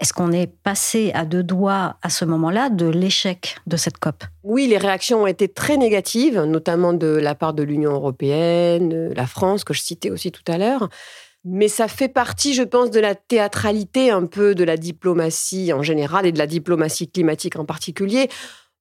Est-ce 0.00 0.14
qu'on 0.14 0.32
est 0.32 0.46
passé 0.46 1.12
à 1.12 1.26
deux 1.26 1.42
doigts 1.42 1.96
à 2.00 2.08
ce 2.08 2.24
moment-là 2.24 2.70
de 2.70 2.86
l'échec 2.86 3.56
de 3.66 3.76
cette 3.76 3.98
COP? 3.98 4.24
Oui, 4.42 4.66
les 4.66 4.78
réactions 4.78 5.24
ont 5.24 5.26
été 5.26 5.46
très 5.46 5.76
négatives, 5.76 6.40
notamment 6.40 6.94
de 6.94 7.06
la 7.06 7.34
part 7.34 7.52
de 7.52 7.62
l'Union 7.62 7.92
européenne, 7.92 9.12
la 9.12 9.26
France, 9.26 9.62
que 9.62 9.74
je 9.74 9.82
citais 9.82 10.10
aussi 10.10 10.32
tout 10.32 10.50
à 10.50 10.56
l'heure. 10.56 10.88
Mais 11.44 11.68
ça 11.68 11.88
fait 11.88 12.08
partie, 12.08 12.52
je 12.54 12.62
pense, 12.62 12.90
de 12.90 13.00
la 13.00 13.14
théâtralité 13.14 14.10
un 14.10 14.26
peu 14.26 14.54
de 14.54 14.64
la 14.64 14.76
diplomatie 14.76 15.72
en 15.72 15.82
général 15.82 16.26
et 16.26 16.32
de 16.32 16.38
la 16.38 16.46
diplomatie 16.46 17.10
climatique 17.10 17.56
en 17.56 17.64
particulier. 17.64 18.28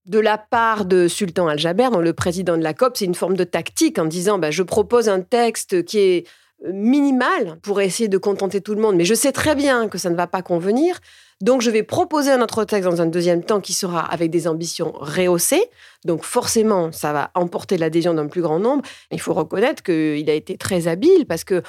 De 0.06 0.20
la 0.20 0.38
part 0.38 0.86
de 0.86 1.08
Sultan 1.08 1.48
Al-Jaber, 1.48 1.90
le 2.02 2.14
président 2.14 2.58
de 2.58 2.64
la 2.64 2.74
COP, 2.74 2.98
c'est 2.98 3.06
une 3.06 3.16
forme 3.16 3.38
de 3.38 3.44
tactique 3.44 4.00
en 4.00 4.06
disant 4.06 4.40
bah, 4.40 4.52
je 4.52 4.64
propose 4.64 5.08
un 5.08 5.22
texte 5.22 5.86
qui 5.86 6.00
est 6.00 6.28
minimal 6.68 7.58
pour 7.62 7.80
essayer 7.80 8.10
de 8.10 8.18
contenter 8.18 8.62
tout 8.62 8.76
le 8.76 8.82
monde. 8.82 8.96
Mais 8.96 9.06
je 9.06 9.14
sais 9.14 9.32
très 9.32 9.56
bien 9.56 9.88
que 9.88 9.98
ça 9.98 10.10
ne 10.10 10.16
va 10.16 10.28
pas 10.28 10.42
convenir. 10.42 11.00
Donc, 11.42 11.62
je 11.62 11.70
vais 11.70 11.84
proposer 11.84 12.32
un 12.32 12.42
autre 12.42 12.66
texte 12.66 12.90
dans 12.90 13.02
un 13.02 13.06
deuxième 13.06 13.44
temps 13.44 13.62
qui 13.62 13.72
sera 13.72 14.02
avec 14.02 14.30
des 14.30 14.48
ambitions 14.48 14.92
rehaussées. 14.96 15.70
Donc, 16.04 16.26
forcément, 16.26 16.92
ça 16.92 17.14
va 17.14 17.32
emporter 17.34 17.78
l'adhésion 17.78 18.14
d'un 18.14 18.28
plus 18.28 18.42
grand 18.42 18.60
nombre. 18.60 18.84
Il 19.12 19.22
faut 19.22 19.34
reconnaître 19.34 19.82
qu'il 19.82 20.30
a 20.30 20.34
été 20.34 20.58
très 20.58 20.90
habile 20.90 21.26
parce 21.26 21.46
que 21.46 21.64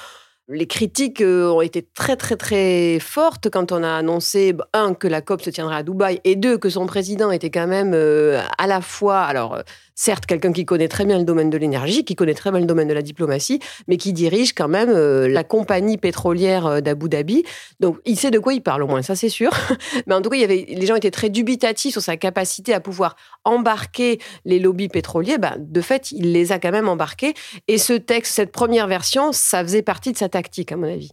les 0.47 0.67
critiques 0.67 1.21
euh, 1.21 1.49
ont 1.49 1.61
été 1.61 1.81
très 1.81 2.15
très 2.15 2.35
très 2.35 2.99
fortes 2.99 3.49
quand 3.49 3.71
on 3.71 3.83
a 3.83 3.93
annoncé 3.95 4.55
un 4.73 4.93
que 4.93 5.07
la 5.07 5.21
COP 5.21 5.41
se 5.41 5.49
tiendrait 5.49 5.77
à 5.77 5.83
Dubaï 5.83 6.19
et 6.23 6.35
deux 6.35 6.57
que 6.57 6.69
son 6.69 6.85
président 6.85 7.31
était 7.31 7.49
quand 7.49 7.67
même 7.67 7.93
euh, 7.93 8.41
à 8.57 8.67
la 8.67 8.81
fois 8.81 9.21
alors 9.21 9.55
euh, 9.55 9.61
certes 10.01 10.25
quelqu'un 10.25 10.51
qui 10.51 10.65
connaît 10.65 10.87
très 10.87 11.05
bien 11.05 11.19
le 11.19 11.25
domaine 11.25 11.51
de 11.51 11.57
l'énergie, 11.59 12.03
qui 12.03 12.15
connaît 12.15 12.33
très 12.33 12.49
bien 12.49 12.59
le 12.59 12.65
domaine 12.65 12.87
de 12.87 12.93
la 12.93 13.03
diplomatie, 13.03 13.59
mais 13.87 13.97
qui 13.97 14.13
dirige 14.13 14.53
quand 14.53 14.67
même 14.67 14.89
euh, 14.89 15.27
la 15.27 15.43
compagnie 15.43 15.99
pétrolière 15.99 16.65
euh, 16.65 16.81
d'Abu 16.81 17.07
Dhabi. 17.07 17.43
Donc 17.79 17.99
il 18.05 18.17
sait 18.17 18.31
de 18.31 18.39
quoi 18.39 18.55
il 18.55 18.61
parle 18.61 18.81
au 18.81 18.87
moins, 18.87 19.03
ça 19.03 19.15
c'est 19.15 19.29
sûr. 19.29 19.51
mais 20.07 20.15
en 20.15 20.21
tout 20.23 20.29
cas, 20.29 20.37
il 20.37 20.41
y 20.41 20.43
avait, 20.43 20.65
les 20.67 20.85
gens 20.87 20.95
étaient 20.95 21.11
très 21.11 21.29
dubitatifs 21.29 21.91
sur 21.91 22.01
sa 22.01 22.17
capacité 22.17 22.73
à 22.73 22.79
pouvoir 22.79 23.15
embarquer 23.45 24.19
les 24.43 24.57
lobbies 24.57 24.89
pétroliers. 24.89 25.37
Ben, 25.37 25.55
de 25.59 25.81
fait, 25.81 26.11
il 26.11 26.31
les 26.31 26.51
a 26.51 26.57
quand 26.57 26.71
même 26.71 26.89
embarqués. 26.89 27.35
Et 27.67 27.77
ce 27.77 27.93
texte, 27.93 28.33
cette 28.33 28.51
première 28.51 28.87
version, 28.87 29.31
ça 29.31 29.63
faisait 29.63 29.83
partie 29.83 30.11
de 30.11 30.17
sa 30.17 30.29
tactique, 30.29 30.71
à 30.71 30.77
mon 30.77 30.91
avis. 30.91 31.11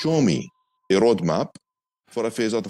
Show 0.00 0.20
me 0.20 0.38
a 0.92 0.98
roadmap 1.00 1.50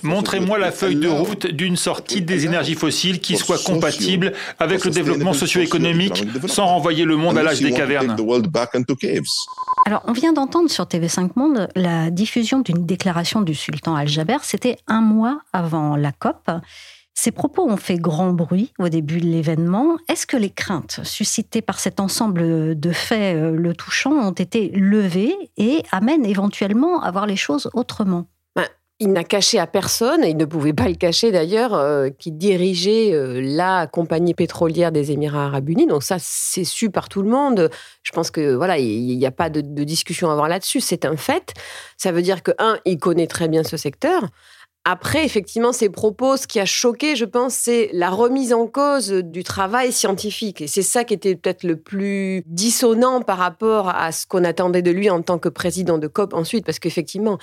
Montrez-moi 0.02 0.59
la 0.59 0.70
feuille 0.70 0.97
de 0.97 1.09
route 1.09 1.47
d'une 1.47 1.76
sortie 1.76 2.20
des 2.20 2.44
énergies 2.44 2.75
fossiles 2.75 3.20
qui 3.20 3.37
soit 3.37 3.62
compatible 3.62 4.32
avec 4.59 4.85
le 4.85 4.90
développement 4.90 5.32
socio-économique 5.32 6.25
sans 6.47 6.66
renvoyer 6.66 7.04
le 7.04 7.16
monde 7.16 7.38
à 7.38 7.42
l'âge 7.42 7.61
des 7.61 7.73
cavernes. 7.73 8.16
Alors, 9.87 10.02
on 10.06 10.12
vient 10.12 10.35
d'entendre 10.35 10.68
sur 10.68 10.85
TV5 10.85 11.30
Monde 11.37 11.68
la 11.75 12.11
diffusion 12.11 12.61
d'une 12.61 12.85
déclaration 12.85 13.40
du 13.40 13.54
sultan 13.54 13.94
Al-Jaber. 13.97 14.37
C'était 14.42 14.76
un 14.87 15.00
mois 15.00 15.40
avant 15.54 15.97
la 15.97 16.12
COP. 16.12 16.50
Ces 17.14 17.32
propos 17.32 17.68
ont 17.68 17.76
fait 17.76 17.97
grand 17.97 18.32
bruit 18.32 18.73
au 18.78 18.88
début 18.88 19.20
de 19.20 19.26
l'événement. 19.26 19.97
Est-ce 20.09 20.26
que 20.26 20.37
les 20.37 20.50
craintes 20.50 21.00
suscitées 21.02 21.62
par 21.62 21.78
cet 21.78 21.99
ensemble 21.99 22.78
de 22.78 22.92
faits 22.92 23.37
euh, 23.37 23.50
le 23.50 23.75
touchant 23.75 24.12
ont 24.12 24.32
été 24.32 24.70
levées 24.70 25.35
et 25.56 25.82
amènent 25.92 26.25
éventuellement 26.25 27.02
à 27.02 27.11
voir 27.11 27.26
les 27.26 27.37
choses 27.37 27.68
autrement? 27.75 28.26
Il 29.00 29.12
n'a 29.12 29.25
caché 29.25 29.59
à 29.59 29.66
personne, 29.66 30.23
et 30.23 30.28
il 30.28 30.37
ne 30.37 30.45
pouvait 30.45 30.75
pas 30.75 30.87
le 30.87 30.95
cacher 30.95 31.33
d'ailleurs, 31.33 31.73
euh, 31.75 32.11
qu'il 32.11 32.37
dirigeait 32.37 33.14
euh, 33.14 33.40
la 33.42 33.87
compagnie 33.87 34.35
pétrolière 34.35 34.92
des 34.92 35.11
Émirats 35.11 35.47
arabes 35.47 35.71
unis. 35.71 35.87
Donc 35.87 36.02
ça, 36.02 36.16
c'est 36.19 36.64
su 36.64 36.90
par 36.90 37.09
tout 37.09 37.23
le 37.23 37.30
monde. 37.30 37.71
Je 38.02 38.12
pense 38.12 38.30
que 38.30 38.54
voilà, 38.54 38.76
il 38.78 39.16
n'y 39.16 39.26
a 39.26 39.30
pas 39.30 39.49
de, 39.49 39.62
discussion 39.85 40.28
à 40.28 40.33
avoir 40.33 40.49
là-dessus. 40.49 40.80
C'est 40.80 41.07
un 41.07 41.16
fait. 41.16 41.54
Ça 41.97 42.12
veut 42.12 42.21
dire 42.21 42.42
que 42.42 42.50
un, 42.59 42.78
il 42.85 42.99
connaît 42.99 43.26
très 43.26 43.49
bien 43.49 43.64
ce 43.64 43.78
secteur. 43.78 44.28
Après, 44.85 45.25
effectivement, 45.25 45.73
ses 45.73 45.90
propos, 45.90 46.37
ce 46.37 46.47
qui 46.47 46.59
a 46.59 46.64
choqué, 46.64 47.16
je 47.16 47.26
pense, 47.26 47.54
c'est 47.54 47.90
la 47.92 48.11
remise 48.11 48.52
en 48.52 48.66
cause 48.66 49.11
du 49.11 49.45
travail 49.45 49.92
scientifique. 49.92 50.62
Et 50.62 50.66
c'est 50.66 50.83
ça 50.83 51.04
qui 51.04 51.14
était 51.14 51.37
peut-être 51.37 51.64
le 51.64 51.76
plus 51.76 52.42
dissonant 52.47 53.21
par 53.23 53.38
rapport 53.38 53.88
à 53.88 54.11
ce 54.12 54.26
qu'on 54.26 54.45
attendait 54.45 54.83
de 54.83 54.90
lui 54.90 55.11
en 55.11 55.21
tant 55.21 55.38
que 55.38 55.50
président 55.50 55.99
de 55.99 56.07
COP 56.07 56.33
ensuite, 56.33 56.64
parce 56.64 56.78
qu'effectivement, 56.78 57.38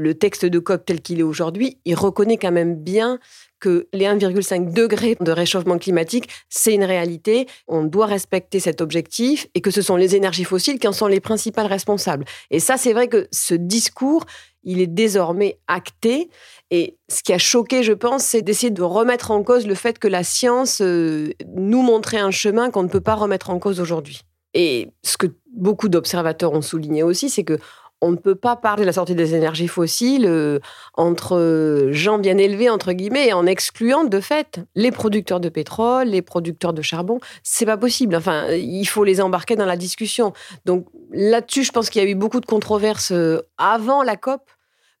le 0.00 0.14
texte 0.14 0.46
de 0.46 0.58
COP 0.58 0.86
tel 0.86 1.02
qu'il 1.02 1.20
est 1.20 1.24
aujourd'hui, 1.24 1.78
il 1.84 1.94
reconnaît 1.94 2.38
quand 2.38 2.52
même 2.52 2.74
bien 2.74 3.18
que 3.60 3.86
les 3.92 4.06
1,5 4.06 4.72
degrés 4.72 5.14
de 5.20 5.30
réchauffement 5.30 5.76
climatique, 5.76 6.30
c'est 6.48 6.72
une 6.72 6.84
réalité. 6.84 7.46
On 7.68 7.84
doit 7.84 8.06
respecter 8.06 8.60
cet 8.60 8.80
objectif 8.80 9.46
et 9.54 9.60
que 9.60 9.70
ce 9.70 9.82
sont 9.82 9.96
les 9.96 10.16
énergies 10.16 10.44
fossiles 10.44 10.78
qui 10.78 10.88
en 10.88 10.92
sont 10.92 11.06
les 11.06 11.20
principales 11.20 11.66
responsables. 11.66 12.24
Et 12.50 12.60
ça, 12.60 12.78
c'est 12.78 12.94
vrai 12.94 13.08
que 13.08 13.28
ce 13.30 13.54
discours, 13.54 14.24
il 14.64 14.80
est 14.80 14.86
désormais 14.86 15.58
acté. 15.68 16.30
Et 16.70 16.96
ce 17.10 17.22
qui 17.22 17.34
a 17.34 17.38
choqué, 17.38 17.82
je 17.82 17.92
pense, 17.92 18.24
c'est 18.24 18.40
d'essayer 18.40 18.70
de 18.70 18.82
remettre 18.82 19.30
en 19.30 19.42
cause 19.42 19.66
le 19.66 19.74
fait 19.74 19.98
que 19.98 20.08
la 20.08 20.24
science 20.24 20.80
euh, 20.80 21.28
nous 21.54 21.82
montrait 21.82 22.20
un 22.20 22.30
chemin 22.30 22.70
qu'on 22.70 22.84
ne 22.84 22.88
peut 22.88 23.02
pas 23.02 23.16
remettre 23.16 23.50
en 23.50 23.58
cause 23.58 23.80
aujourd'hui. 23.80 24.22
Et 24.54 24.88
ce 25.04 25.16
que 25.16 25.26
beaucoup 25.54 25.88
d'observateurs 25.88 26.52
ont 26.52 26.62
souligné 26.62 27.02
aussi, 27.02 27.30
c'est 27.30 27.44
que 27.44 27.58
on 28.00 28.10
ne 28.12 28.16
peut 28.16 28.34
pas 28.34 28.56
parler 28.56 28.82
de 28.82 28.86
la 28.86 28.92
sortie 28.92 29.14
des 29.14 29.34
énergies 29.34 29.68
fossiles 29.68 30.26
euh, 30.26 30.58
entre 30.94 31.88
gens 31.90 32.18
bien 32.18 32.38
élevés, 32.38 32.70
entre 32.70 32.92
guillemets, 32.92 33.32
en 33.32 33.46
excluant 33.46 34.04
de 34.04 34.20
fait 34.20 34.60
les 34.74 34.90
producteurs 34.90 35.40
de 35.40 35.48
pétrole, 35.48 36.08
les 36.08 36.22
producteurs 36.22 36.72
de 36.72 36.82
charbon. 36.82 37.20
C'est 37.42 37.66
pas 37.66 37.76
possible. 37.76 38.16
Enfin, 38.16 38.48
il 38.50 38.86
faut 38.86 39.04
les 39.04 39.20
embarquer 39.20 39.56
dans 39.56 39.66
la 39.66 39.76
discussion. 39.76 40.32
Donc 40.64 40.86
là-dessus, 41.12 41.64
je 41.64 41.72
pense 41.72 41.90
qu'il 41.90 42.02
y 42.02 42.06
a 42.06 42.08
eu 42.08 42.14
beaucoup 42.14 42.40
de 42.40 42.46
controverses 42.46 43.12
euh, 43.12 43.42
avant 43.58 44.02
la 44.02 44.16
COP. 44.16 44.42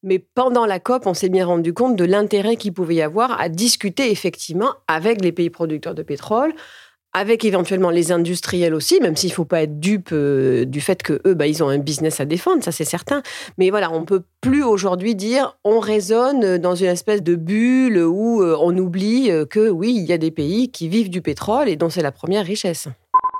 Mais 0.02 0.18
pendant 0.18 0.64
la 0.64 0.80
COP, 0.80 1.06
on 1.06 1.12
s'est 1.12 1.28
bien 1.28 1.44
rendu 1.44 1.74
compte 1.74 1.94
de 1.94 2.04
l'intérêt 2.04 2.56
qu'il 2.56 2.72
pouvait 2.72 2.94
y 2.94 3.02
avoir 3.02 3.38
à 3.38 3.50
discuter 3.50 4.10
effectivement 4.10 4.70
avec 4.88 5.22
les 5.22 5.30
pays 5.30 5.50
producteurs 5.50 5.94
de 5.94 6.02
pétrole, 6.02 6.54
avec 7.12 7.44
éventuellement 7.44 7.90
les 7.90 8.12
industriels 8.12 8.74
aussi, 8.74 9.00
même 9.00 9.16
s'il 9.16 9.30
ne 9.30 9.34
faut 9.34 9.44
pas 9.44 9.62
être 9.62 9.80
dupe 9.80 10.10
euh, 10.12 10.64
du 10.64 10.80
fait 10.80 11.02
que 11.02 11.20
eux, 11.26 11.34
bah, 11.34 11.46
ils 11.46 11.62
ont 11.62 11.68
un 11.68 11.78
business 11.78 12.20
à 12.20 12.24
défendre, 12.24 12.62
ça 12.62 12.72
c'est 12.72 12.84
certain. 12.84 13.22
Mais 13.58 13.70
voilà, 13.70 13.90
on 13.92 14.04
peut 14.04 14.22
plus 14.40 14.62
aujourd'hui 14.62 15.14
dire 15.14 15.56
on 15.64 15.80
raisonne 15.80 16.58
dans 16.58 16.74
une 16.74 16.86
espèce 16.86 17.22
de 17.22 17.34
bulle 17.34 17.98
où 17.98 18.42
euh, 18.42 18.56
on 18.60 18.76
oublie 18.76 19.30
euh, 19.30 19.44
que 19.44 19.68
oui, 19.70 19.94
il 19.96 20.04
y 20.04 20.12
a 20.12 20.18
des 20.18 20.30
pays 20.30 20.70
qui 20.70 20.88
vivent 20.88 21.10
du 21.10 21.20
pétrole 21.20 21.68
et 21.68 21.76
dont 21.76 21.90
c'est 21.90 22.02
la 22.02 22.12
première 22.12 22.44
richesse. 22.44 22.88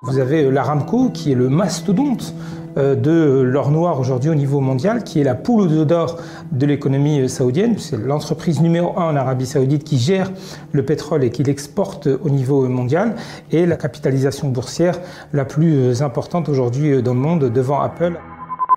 Vous 0.03 0.19
avez 0.19 0.51
l'Aramco 0.51 1.11
qui 1.11 1.33
est 1.33 1.35
le 1.35 1.49
mastodonte 1.49 2.35
de 2.77 3.41
l'or 3.41 3.71
noir 3.71 3.99
aujourd'hui 3.99 4.31
au 4.31 4.35
niveau 4.35 4.61
mondial, 4.61 5.05
qui 5.05 5.21
est 5.21 5.25
la 5.25 5.35
poule 5.35 5.87
d'or 5.87 6.19
de 6.53 6.67
l'économie 6.67 7.21
euh, 7.21 7.29
saoudienne. 7.29 7.79
C'est 7.79 7.97
l'entreprise 7.97 8.61
numéro 8.61 8.99
un 8.99 9.11
en 9.11 9.17
Arabie 9.17 9.47
saoudite 9.47 9.85
qui 9.85 9.99
gère 9.99 10.31
le 10.73 10.85
pétrole 10.85 11.25
et 11.25 11.31
qui 11.31 11.43
l'exporte 11.43 12.07
au 12.07 12.31
niveau 12.31 12.69
mondial, 12.69 13.17
et 13.51 13.67
la 13.67 13.77
capitalisation 13.77 14.49
boursière 14.49 14.99
la 15.33 15.45
plus 15.45 15.75
euh, 15.77 16.03
importante 16.03 16.49
aujourd'hui 16.49 17.03
dans 17.03 17.15
le 17.15 17.21
monde 17.21 17.53
devant 17.53 17.81
Apple. 17.81 18.19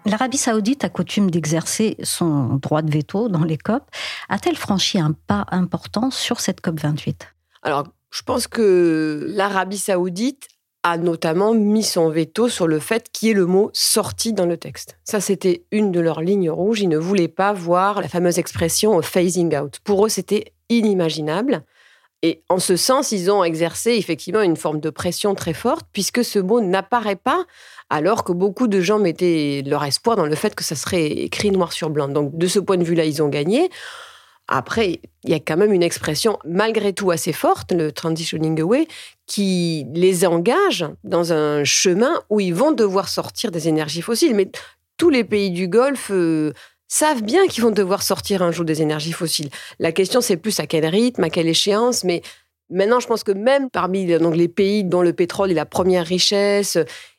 L'Arabie 0.06 0.38
saoudite 0.38 0.84
a 0.84 0.90
coutume 0.90 1.32
d'exercer 1.32 1.96
son 2.04 2.56
droit 2.56 2.82
de 2.82 2.92
veto 2.92 3.30
dans 3.30 3.46
les 3.46 3.58
COP. 3.58 3.84
A-t-elle 4.28 4.58
franchi 4.58 5.00
un 5.00 5.14
pas 5.14 5.46
important 5.52 6.12
sur 6.12 6.42
cette 6.42 6.60
COP 6.60 6.80
28 6.82 7.28
Alors, 7.62 7.86
je 8.12 8.22
pense 8.22 8.48
que 8.48 9.26
l'Arabie 9.30 9.78
saoudite 9.78 10.48
a 10.84 10.98
notamment 10.98 11.54
mis 11.54 11.84
son 11.84 12.10
veto 12.10 12.50
sur 12.50 12.68
le 12.68 12.80
fait 12.80 13.10
qu'il 13.12 13.30
y 13.30 13.32
ait 13.32 13.36
le 13.36 13.46
mot 13.46 13.70
sorti 13.74 14.34
dans 14.34 14.46
le 14.46 14.58
texte. 14.58 14.98
Ça, 15.06 15.22
c'était 15.22 15.64
une 15.72 15.92
de 15.92 16.02
leurs 16.02 16.22
lignes 16.22 16.50
rouges. 16.50 16.82
Ils 16.82 16.90
ne 16.90 16.98
voulaient 16.98 17.30
pas 17.30 17.54
voir 17.54 18.02
la 18.02 18.10
fameuse 18.10 18.38
expression 18.38 19.02
phasing 19.02 19.56
out. 19.58 19.80
Pour 19.84 20.06
eux, 20.06 20.10
c'était 20.10 20.54
inimaginable. 20.70 21.64
Et 22.22 22.42
en 22.48 22.60
ce 22.60 22.78
sens, 22.78 23.12
ils 23.12 23.30
ont 23.30 23.44
exercé 23.44 23.92
effectivement 23.92 24.42
une 24.42 24.56
forme 24.56 24.80
de 24.80 24.90
pression 24.90 25.36
très 25.36 25.54
forte, 25.54 25.86
puisque 25.92 26.24
ce 26.24 26.40
mot 26.40 26.62
n'apparaît 26.62 27.18
pas, 27.18 27.46
alors 27.90 28.24
que 28.24 28.32
beaucoup 28.32 28.68
de 28.68 28.80
gens 28.80 28.98
mettaient 28.98 29.62
leur 29.66 29.84
espoir 29.84 30.16
dans 30.16 30.26
le 30.26 30.36
fait 30.36 30.56
que 30.56 30.64
ça 30.64 30.76
serait 30.76 31.06
écrit 31.06 31.52
noir 31.52 31.74
sur 31.74 31.90
blanc. 31.90 32.08
Donc, 32.08 32.38
de 32.38 32.48
ce 32.48 32.60
point 32.60 32.78
de 32.78 32.84
vue-là, 32.84 33.04
ils 33.04 33.22
ont 33.22 33.28
gagné. 33.28 33.70
Après, 34.56 35.00
il 35.24 35.32
y 35.32 35.34
a 35.34 35.40
quand 35.40 35.58
même 35.58 35.74
une 35.74 35.82
expression 35.82 36.38
malgré 36.46 36.94
tout 36.94 37.10
assez 37.10 37.34
forte, 37.34 37.72
le 37.72 37.92
transitioning 37.92 38.62
away, 38.62 38.88
qui 39.26 39.88
les 39.96 40.28
engage 40.28 40.86
dans 41.04 41.34
un 41.34 41.64
chemin 41.64 42.22
où 42.30 42.40
ils 42.40 42.54
vont 42.54 42.72
devoir 42.72 43.10
sortir 43.10 43.50
des 43.50 43.68
énergies 43.68 44.04
fossiles. 44.04 44.36
Mais 44.36 44.52
tous 44.98 45.10
les 45.10 45.24
pays 45.24 45.50
du 45.50 45.68
Golfe 45.68 46.12
euh, 46.12 46.54
savent 46.88 47.24
bien 47.24 47.48
qu'ils 47.48 47.64
vont 47.64 47.72
devoir 47.72 48.04
sortir 48.04 48.44
un 48.44 48.52
jour 48.52 48.64
des 48.64 48.84
énergies 48.84 49.12
fossiles. 49.12 49.50
La 49.80 49.92
question, 49.92 50.22
c'est 50.22 50.38
plus 50.38 50.60
à 50.60 50.68
quel 50.68 50.86
rythme, 50.86 51.24
à 51.24 51.32
quelle 51.32 51.48
échéance, 51.48 52.04
mais 52.04 52.22
maintenant, 52.70 53.00
je 53.00 53.08
pense 53.08 53.24
que 53.24 53.32
même 53.32 53.72
parmi 53.72 54.06
donc, 54.20 54.36
les 54.36 54.50
pays 54.50 54.84
dont 54.84 55.02
le 55.02 55.14
pétrole 55.14 55.50
est 55.50 55.56
la 55.56 55.66
première 55.66 56.06
richesse, 56.06 56.78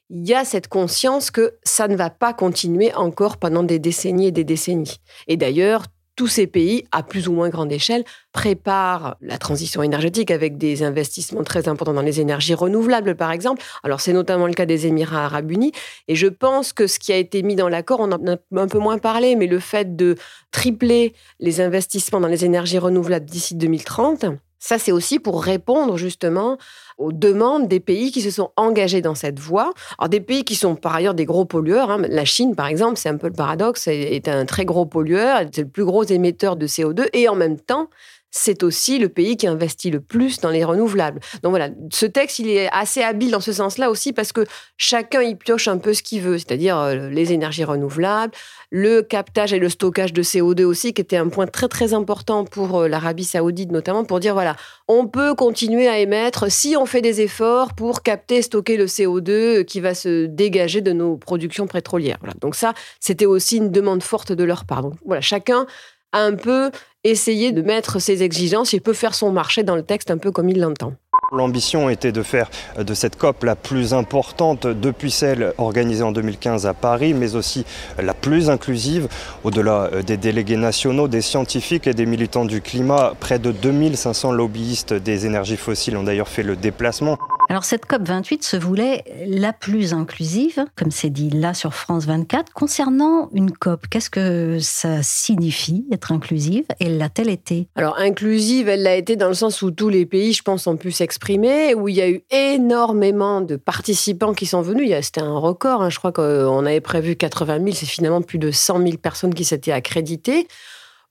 il 0.09 0.25
y 0.25 0.35
a 0.35 0.45
cette 0.45 0.69
conscience 0.69 1.33
que 1.33 1.55
ça 1.65 1.89
ne 1.89 1.97
va 1.97 2.11
pas 2.11 2.33
continuer 2.33 2.95
encore 2.95 3.39
pendant 3.39 3.65
des 3.65 3.81
décennies 3.81 4.29
et 4.29 4.33
des 4.33 4.45
décennies. 4.45 5.01
Et 5.27 5.37
d'ailleurs, 5.37 5.83
tous 6.17 6.29
ces 6.29 6.47
pays, 6.47 6.85
à 6.93 7.03
plus 7.03 7.29
ou 7.29 7.33
moins 7.33 7.49
grande 7.49 7.73
échelle, 7.73 8.05
préparent 8.33 9.17
la 9.21 9.39
transition 9.39 9.83
énergétique 9.83 10.31
avec 10.31 10.59
des 10.59 10.83
investissements 10.83 11.45
très 11.45 11.69
importants 11.69 11.95
dans 11.95 12.03
les 12.03 12.21
énergies 12.21 12.55
renouvelables, 12.55 13.17
par 13.17 13.33
exemple. 13.33 13.63
Alors, 13.83 14.01
c'est 14.01 14.13
notamment 14.13 14.47
le 14.47 14.55
cas 14.55 14.67
des 14.67 14.87
Émirats 14.87 15.25
arabes 15.25 15.51
unis. 15.51 15.73
Et 16.09 16.15
je 16.15 16.27
pense 16.27 16.73
que 16.73 16.87
ce 16.87 16.99
qui 16.99 17.13
a 17.13 17.17
été 17.17 17.43
mis 17.43 17.57
dans 17.57 17.69
l'accord, 17.69 18.01
on 18.01 18.13
en 18.13 18.27
a 18.27 18.37
un 18.57 18.69
peu 18.69 18.79
moins 18.79 18.99
parlé, 18.99 19.37
mais 19.37 19.47
le 19.47 19.59
fait 19.59 19.97
de 19.97 20.17
tripler 20.51 21.15
les 21.41 21.61
investissements 21.61 22.21
dans 22.21 22.29
les 22.29 22.45
énergies 22.45 22.79
renouvelables 22.79 23.27
d'ici 23.27 23.55
2030, 23.55 24.27
ça, 24.65 24.79
c'est 24.79 24.93
aussi 24.93 25.19
pour 25.19 25.43
répondre 25.43 25.99
justement 25.99 26.57
aux 26.97 27.13
demandes 27.13 27.69
des 27.69 27.81
pays 27.81 28.11
qui 28.11 28.23
se 28.23 28.31
sont 28.31 28.51
engagés 28.57 29.03
dans 29.03 29.15
cette 29.15 29.39
voie. 29.39 29.75
Alors, 29.99 30.09
des 30.09 30.21
pays 30.21 30.43
qui 30.43 30.55
sont 30.55 30.75
par 30.75 30.95
ailleurs 30.95 31.13
des 31.13 31.27
gros 31.27 31.45
pollueurs. 31.45 31.91
Hein. 31.91 32.01
La 32.09 32.25
Chine, 32.25 32.57
par 32.57 32.69
exemple, 32.69 32.97
c'est 32.97 33.11
un 33.11 33.19
peu 33.19 33.27
le 33.27 33.35
paradoxe, 33.35 33.89
est 33.89 34.27
un 34.27 34.47
très 34.47 34.65
gros 34.65 34.87
pollueur, 34.87 35.43
c'est 35.53 35.65
le 35.65 35.69
plus 35.69 35.85
gros 35.85 36.03
émetteur 36.05 36.57
de 36.57 36.67
CO2 36.67 37.09
et 37.13 37.29
en 37.29 37.35
même 37.35 37.61
temps, 37.61 37.91
c'est 38.37 38.65
aussi 38.65 38.99
le 38.99 39.09
pays 39.09 39.37
qui 39.37 39.47
investit 39.47 39.91
le 39.91 40.01
plus 40.01 40.41
dans 40.41 40.51
les 40.51 40.65
renouvelables. 40.65 41.21
Donc 41.45 41.51
voilà, 41.51 41.69
ce 41.93 42.05
texte, 42.05 42.41
il 42.41 42.51
est 42.51 42.69
assez 42.73 43.01
habile 43.01 43.31
dans 43.31 43.41
ce 43.41 43.53
sens-là 43.53 43.91
aussi 43.91 44.13
parce 44.13 44.33
que 44.33 44.45
chacun 44.77 45.23
y 45.23 45.37
pioche 45.37 45.69
un 45.69 45.79
peu 45.79 45.95
ce 45.95 46.03
qu'il 46.03 46.21
veut, 46.21 46.37
c'est-à-dire 46.37 46.77
euh, 46.77 47.09
les 47.11 47.33
énergies 47.33 47.63
renouvelables, 47.63 48.33
le 48.71 49.03
captage 49.03 49.53
et 49.53 49.61
le 49.61 49.69
stockage 49.69 50.13
de 50.13 50.25
CO2 50.25 50.65
aussi, 50.65 50.93
qui 50.93 51.01
était 51.01 51.17
un 51.17 51.29
point 51.29 51.47
très 51.47 51.69
très 51.69 51.95
important 51.95 52.45
pour 52.45 52.81
euh, 52.81 52.89
l'Arabie 52.89 53.25
saoudite 53.25 53.71
notamment, 53.71 54.05
pour 54.05 54.19
dire 54.19 54.35
voilà, 54.35 54.57
on 54.89 55.07
peut 55.07 55.37
continuer 55.37 55.87
à 55.87 56.01
émettre 56.01 56.51
si 56.51 56.77
on 56.77 56.87
fait 56.87 57.03
des 57.03 57.21
efforts 57.21 57.75
pour 57.75 58.03
capter, 58.03 58.43
stocker 58.43 58.77
le 58.77 58.87
CO2 58.87 59.65
qui 59.65 59.79
va 59.79 59.95
se 59.95 60.27
dégager 60.27 60.81
de 60.81 60.91
nos 60.91 61.17
productions 61.17 61.69
pétrolières. 61.69 62.19
Voilà. 62.19 62.35
Donc 62.41 62.57
ça, 62.57 62.75
c'était 62.99 63.27
aussi 63.27 63.59
une 63.59 63.71
demande 63.71 64.03
forte 64.03 64.33
de 64.33 64.43
leur 64.43 64.65
part. 64.65 64.83
Donc 64.83 64.95
voilà, 65.05 65.21
chacun 65.21 65.67
a 66.11 66.19
un 66.19 66.35
peu 66.35 66.71
essayé 67.05 67.53
de 67.53 67.63
mettre 67.63 68.01
ses 68.01 68.23
exigences, 68.23 68.73
il 68.73 68.81
peut 68.81 68.93
faire 68.93 69.15
son 69.15 69.31
marché 69.31 69.63
dans 69.63 69.77
le 69.77 69.83
texte 69.83 70.11
un 70.11 70.19
peu 70.19 70.31
comme 70.31 70.49
il 70.49 70.61
l'entend. 70.61 70.95
L'ambition 71.33 71.91
était 71.91 72.13
de 72.13 72.23
faire 72.23 72.51
de 72.79 72.95
cette 72.95 73.17
COP 73.17 73.43
la 73.45 73.57
plus 73.57 73.93
importante 73.93 74.67
depuis 74.67 75.11
celle 75.11 75.53
organisée 75.59 76.03
en 76.03 76.13
2015 76.13 76.67
à 76.67 76.75
Paris, 76.75 77.13
mais 77.13 77.35
aussi 77.35 77.65
la 78.01 78.15
plus 78.15 78.51
inclusive. 78.51 79.09
Au-delà 79.43 79.91
euh, 79.93 80.03
des 80.03 80.17
délégués 80.17 80.57
nationaux, 80.57 81.09
des 81.09 81.23
scientifiques 81.23 81.87
et 81.87 81.95
des 81.95 82.07
militants 82.07 82.45
du 82.45 82.61
climat, 82.61 83.15
près 83.19 83.39
de 83.39 83.51
2500 83.51 84.33
lobbyistes 84.33 84.93
des 84.95 85.27
énergies 85.27 85.57
fossiles 85.57 85.97
ont 85.97 86.05
d'ailleurs 86.05 86.29
fait 86.29 86.43
le 86.43 86.57
déplacement. 86.57 87.19
Alors 87.49 87.65
cette 87.65 87.87
COP 87.87 88.03
28 88.03 88.43
se 88.43 88.57
voulait 88.57 89.05
la 89.27 89.53
plus 89.53 89.93
inclusive, 89.93 90.65
comme 90.77 90.91
c'est 90.91 91.11
dit 91.11 91.31
là 91.31 91.55
sur 91.55 91.75
France 91.75 92.07
24. 92.07 92.53
Concernant 92.53 93.29
une 93.33 93.53
COP, 93.53 93.87
qu'est-ce 93.89 94.11
que 94.11 94.59
ça 94.61 95.03
signifie 95.03 95.85
être 95.93 96.11
inclusive? 96.11 96.65
Et 96.81 96.89
l'a-t-elle 96.89 97.29
été? 97.29 97.69
Alors 97.77 97.97
inclusive, 97.99 98.69
elle 98.69 98.83
l'a 98.83 98.97
été 98.97 99.17
dans 99.17 99.29
le 99.29 99.35
sens 99.35 99.63
où 99.63 99.71
tous 99.71 99.89
les 99.89 100.07
pays, 100.07 100.33
je 100.33 100.43
pense, 100.43 100.67
ont 100.67 100.77
pu 100.77 100.91
s'exprimer, 100.91 101.75
où 101.75 101.89
il 101.89 101.97
y 101.97 102.01
a 102.01 102.09
eu 102.09 102.23
énormément 102.31 103.41
de 103.41 103.57
participants 103.57 104.33
qui 104.33 104.47
sont 104.47 104.63
venus. 104.63 104.93
C'était 105.03 105.21
un 105.21 105.39
record, 105.39 105.83
hein. 105.83 105.91
je 105.91 105.99
crois 105.99 106.13
qu'on 106.13 106.65
avait 106.67 106.81
prévu 106.81 107.15
80 107.15 107.59
000, 107.59 107.71
c'est 107.73 107.87
finalement 107.87 108.23
plus 108.23 108.39
de 108.39 108.51
100 108.51 108.83
000 108.83 108.97
personnes 108.97 109.35
qui 109.35 109.45
s'étaient 109.45 109.73
accréditées 109.73 110.49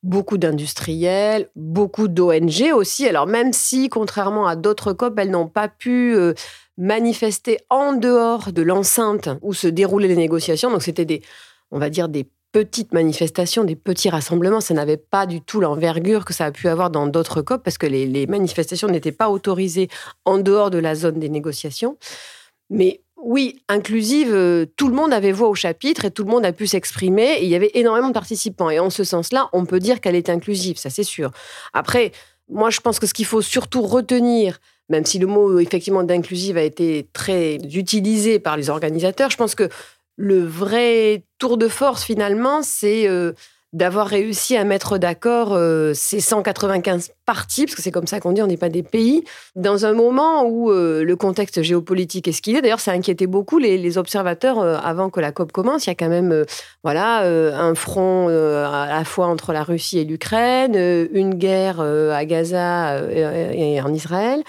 beaucoup 0.03 0.38
d'industriels, 0.38 1.50
beaucoup 1.55 2.07
d'ONG 2.07 2.72
aussi. 2.75 3.07
Alors 3.07 3.25
même 3.25 3.53
si, 3.53 3.89
contrairement 3.89 4.48
à 4.48 4.55
d'autres 4.55 4.93
COP, 4.93 5.17
elles 5.17 5.31
n'ont 5.31 5.48
pas 5.48 5.69
pu 5.69 6.13
euh, 6.15 6.33
manifester 6.77 7.60
en 7.69 7.93
dehors 7.93 8.51
de 8.51 8.62
l'enceinte 8.62 9.29
où 9.41 9.53
se 9.53 9.67
déroulaient 9.67 10.10
les 10.10 10.15
négociations, 10.15 10.69
donc 10.69 10.83
c'était 10.83 11.05
des, 11.05 11.22
on 11.72 11.79
va 11.79 11.89
dire, 11.89 12.10
des 12.10 12.29
petites 12.51 12.93
manifestations, 12.93 13.63
des 13.63 13.75
petits 13.75 14.10
rassemblements. 14.10 14.62
Ça 14.62 14.74
n'avait 14.75 14.98
pas 14.98 15.25
du 15.25 15.41
tout 15.41 15.60
l'envergure 15.60 16.24
que 16.24 16.33
ça 16.33 16.45
a 16.45 16.51
pu 16.51 16.67
avoir 16.67 16.91
dans 16.91 17.07
d'autres 17.07 17.41
COP 17.41 17.63
parce 17.63 17.77
que 17.77 17.88
les, 17.88 18.05
les 18.05 18.27
manifestations 18.27 18.88
n'étaient 18.88 19.12
pas 19.12 19.29
autorisées 19.29 19.88
en 20.25 20.38
dehors 20.38 20.69
de 20.69 20.77
la 20.77 20.93
zone 20.93 21.19
des 21.19 21.29
négociations. 21.29 21.98
Mais 22.69 23.02
oui, 23.24 23.63
inclusive, 23.70 24.34
euh, 24.34 24.65
tout 24.75 24.89
le 24.89 24.94
monde 24.94 25.13
avait 25.13 25.32
voix 25.32 25.48
au 25.48 25.56
chapitre 25.56 26.03
et 26.03 26.12
tout 26.12 26.25
le 26.25 26.30
monde 26.30 26.46
a 26.46 26.51
pu 26.51 26.68
s'exprimer 26.68 27.38
et 27.39 27.44
il 27.44 27.50
y 27.50 27.56
avait 27.56 27.72
énormément 27.74 28.10
de 28.10 28.13
participants. 28.13 28.70
Et 28.70 28.80
en 28.80 28.89
ce 28.89 29.06
sens-là, 29.06 29.50
on 29.53 29.65
peut 29.65 29.80
dire 29.80 30.01
qu'elle 30.01 30.15
est 30.15 30.30
inclusive, 30.30 30.77
ça 30.77 30.89
c'est 30.89 31.03
sûr. 31.03 31.32
Après, 31.72 32.12
moi 32.50 32.70
je 32.70 32.82
pense 32.82 33.00
que 33.00 33.08
ce 33.08 33.13
qu'il 33.13 33.25
faut 33.25 33.42
surtout 33.42 33.82
retenir, 33.82 34.60
même 34.89 35.06
si 35.06 35.20
le 35.20 35.27
mot 35.27 35.60
effectivement 35.60 36.03
d'inclusive 36.03 36.58
a 36.58 36.63
été 36.63 37.08
très 37.13 37.56
utilisé 37.56 38.39
par 38.39 38.58
les 38.58 38.70
organisateurs, 38.70 39.30
je 39.30 39.38
pense 39.38 39.56
que 39.56 39.70
le 40.18 40.44
vrai 40.44 41.24
tour 41.39 41.58
de 41.58 41.70
force 41.70 42.03
finalement, 42.03 42.62
c'est 42.62 43.08
euh, 43.08 43.32
d'avoir 43.74 44.08
réussi 44.08 44.56
à 44.56 44.63
mettre 44.63 45.00
d'accord 45.00 45.53
euh, 45.53 45.94
ces 45.96 46.20
195 46.20 47.12
parties, 47.25 47.65
parce 47.65 47.75
que 47.75 47.82
c'est 47.82 47.92
comme 47.92 48.06
ça 48.06 48.20
qu'on 48.20 48.32
dit, 48.32 48.42
on 48.42 48.48
n'est 48.48 48.56
pas 48.56 48.70
des 48.70 48.84
pays, 48.84 49.24
dans 49.56 49.86
un 49.86 49.94
moment 49.94 50.46
où 50.46 50.72
euh, 50.72 51.03
le 51.03 51.15
contexte 51.15 51.63
géopolitique 51.63 52.27
est 52.27 52.32
ce 52.32 52.42
qu'il 52.44 52.56
est. 52.56 52.62
D'ailleurs, 52.62 52.80
ça 52.80 52.92
a 52.92 52.94
inquiété 52.94 53.25
beaucoup 53.25 53.58
les, 53.58 53.98
observateurs 53.98 54.60
euh, 54.60 54.77
avant 54.84 55.10
que 55.10 55.20
la 55.20 55.32
COP 55.32 55.51
commence. 55.51 55.86
Il 55.86 55.89
y 55.89 55.92
a 55.92 55.96
quand 55.96 56.10
même 56.10 56.46
voilà, 56.84 57.22
un 57.22 57.75
front 57.75 58.27
à 58.27 58.88
la 58.89 59.03
fois 59.06 59.27
entre 59.27 59.53
la 59.53 59.63
Russie 59.63 60.00
et 60.00 60.03
l'Ukraine, 60.03 60.75
une 61.12 61.36
guerre 61.36 61.80
à 61.80 62.25
Gaza 62.25 63.00
et 63.12 63.80
en 63.82 63.93
Israël. 63.93 64.43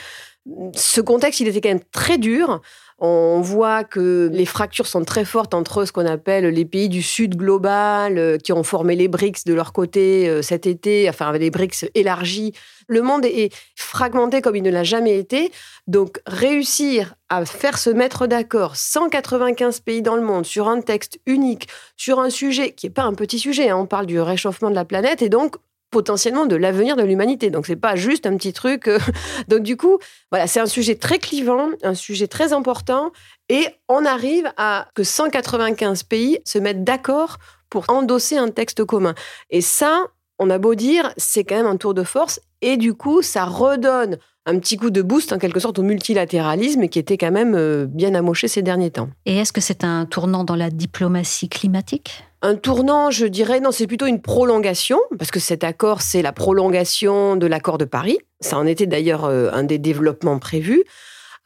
Ce 0.75 1.01
contexte, 1.01 1.41
il 1.41 1.49
était 1.49 1.61
quand 1.61 1.71
même 1.71 1.85
très 1.93 2.19
dur. 2.19 2.61
On 2.99 3.41
voit 3.41 3.83
que 3.83 4.31
les 4.33 4.47
fractures 4.47 4.87
sont 4.87 5.05
très 5.05 5.25
fortes 5.25 5.53
entre 5.53 5.85
ce 5.85 5.91
qu'on 5.91 6.07
appelle 6.07 6.47
les 6.47 6.65
pays 6.65 6.89
du 6.89 7.03
Sud 7.03 7.37
global, 7.37 8.19
euh, 8.19 8.39
qui 8.39 8.53
ont 8.53 8.63
formé 8.63 8.95
les 8.95 9.09
BRICS 9.09 9.45
de 9.47 9.53
leur 9.53 9.73
côté 9.73 10.29
euh, 10.29 10.43
cet 10.43 10.67
été, 10.67 11.09
enfin 11.09 11.33
les 11.33 11.51
BRICS 11.51 11.91
élargis. 11.95 12.53
Le 12.87 13.03
monde 13.03 13.25
est 13.25 13.53
fragmenté 13.75 14.41
comme 14.43 14.55
il 14.55 14.63
ne 14.63 14.71
l'a 14.71 14.85
jamais 14.85 15.19
été. 15.19 15.51
Donc 15.89 16.21
réussir 16.27 17.15
à 17.29 17.45
faire 17.45 17.79
se 17.79 17.91
mettre 17.91 18.27
d'accord 18.29 18.77
195 18.77 19.81
pays 19.81 20.03
dans 20.03 20.15
le 20.15 20.23
monde 20.23 20.47
sur 20.47 20.69
un 20.69 20.81
texte 20.81 21.19
unique, 21.27 21.69
sur 21.97 22.21
un 22.21 22.31
sujet 22.31 22.73
qui 22.73 22.87
n'est 22.87 22.93
pas 22.93 23.03
un 23.03 23.15
petit 23.15 23.41
sujet, 23.41 23.71
hein, 23.71 23.77
on 23.77 23.87
parle 23.87 24.07
du 24.07 24.21
réchauffement 24.21 24.71
de 24.71 24.75
la 24.77 24.85
planète, 24.85 25.21
et 25.21 25.29
donc 25.29 25.57
potentiellement 25.95 26.45
de 26.45 26.57
l'avenir 26.57 26.97
de 26.97 27.05
l'humanité. 27.05 27.51
Donc 27.51 27.67
c'est 27.67 27.77
pas 27.77 27.95
juste 27.95 28.27
un 28.27 28.37
petit 28.37 28.53
truc. 28.53 28.89
Euh, 28.89 28.99
donc 29.49 29.61
du 29.63 29.77
coup, 29.77 29.99
voilà, 30.33 30.49
c'est 30.49 30.59
un 30.59 30.67
sujet 30.67 30.97
très 30.97 31.21
clivant, 31.21 31.69
un 31.85 31.95
sujet 31.95 32.27
très 32.27 32.53
important, 32.53 33.13
et 33.49 33.65
on 33.89 34.05
arrive 34.05 34.51
à 34.57 34.89
que 34.97 35.05
195 35.05 36.03
pays 36.03 36.41
se 36.45 36.59
mettent 36.59 36.83
d'accord 36.83 37.39
pour 37.71 37.85
endosser 37.87 38.37
un 38.37 38.51
texte 38.51 38.85
commun. 38.85 39.15
Et 39.51 39.61
ça, 39.61 40.07
on 40.41 40.51
a 40.51 40.59
beau 40.59 40.75
dire, 40.75 41.13
c'est 41.17 41.45
quand 41.45 41.55
même 41.55 41.67
un 41.67 41.77
tour 41.77 41.95
de 41.95 42.03
force, 42.03 42.41
et 42.61 42.77
du 42.77 42.95
coup, 42.95 43.23
ça 43.23 43.45
redonne 43.45 44.19
un 44.47 44.59
petit 44.59 44.77
coup 44.77 44.91
de 44.91 45.01
boost 45.01 45.33
en 45.33 45.39
quelque 45.39 45.61
sorte 45.61 45.79
au 45.79 45.83
multilatéralisme 45.83 46.89
qui 46.89 46.99
était 46.99 47.17
quand 47.17 47.31
même 47.31 47.55
euh, 47.55 47.87
bien 47.89 48.15
amoché 48.17 48.49
ces 48.49 48.63
derniers 48.63 48.91
temps. 48.91 49.11
Et 49.27 49.37
est-ce 49.37 49.53
que 49.53 49.61
c'est 49.61 49.85
un 49.85 50.07
tournant 50.07 50.43
dans 50.43 50.57
la 50.57 50.71
diplomatie 50.71 51.49
climatique? 51.49 52.25
Un 52.45 52.57
tournant, 52.57 53.11
je 53.11 53.25
dirais, 53.25 53.61
non, 53.61 53.73
c'est 53.73 53.87
plutôt 53.87 54.05
une 54.05 54.21
prolongation, 54.21 55.01
parce 55.19 55.31
que 55.31 55.41
cet 55.41 55.65
accord, 55.65 56.03
c'est 56.03 56.21
la 56.21 56.33
prolongation 56.33 57.37
de 57.37 57.47
l'accord 57.47 57.79
de 57.79 57.87
Paris. 57.87 58.19
Ça 58.41 58.59
en 58.59 58.67
était 58.67 58.87
d'ailleurs 58.87 59.25
euh, 59.25 59.49
un 59.55 59.65
des 59.65 59.79
développements 59.79 60.39
prévus. 60.39 60.85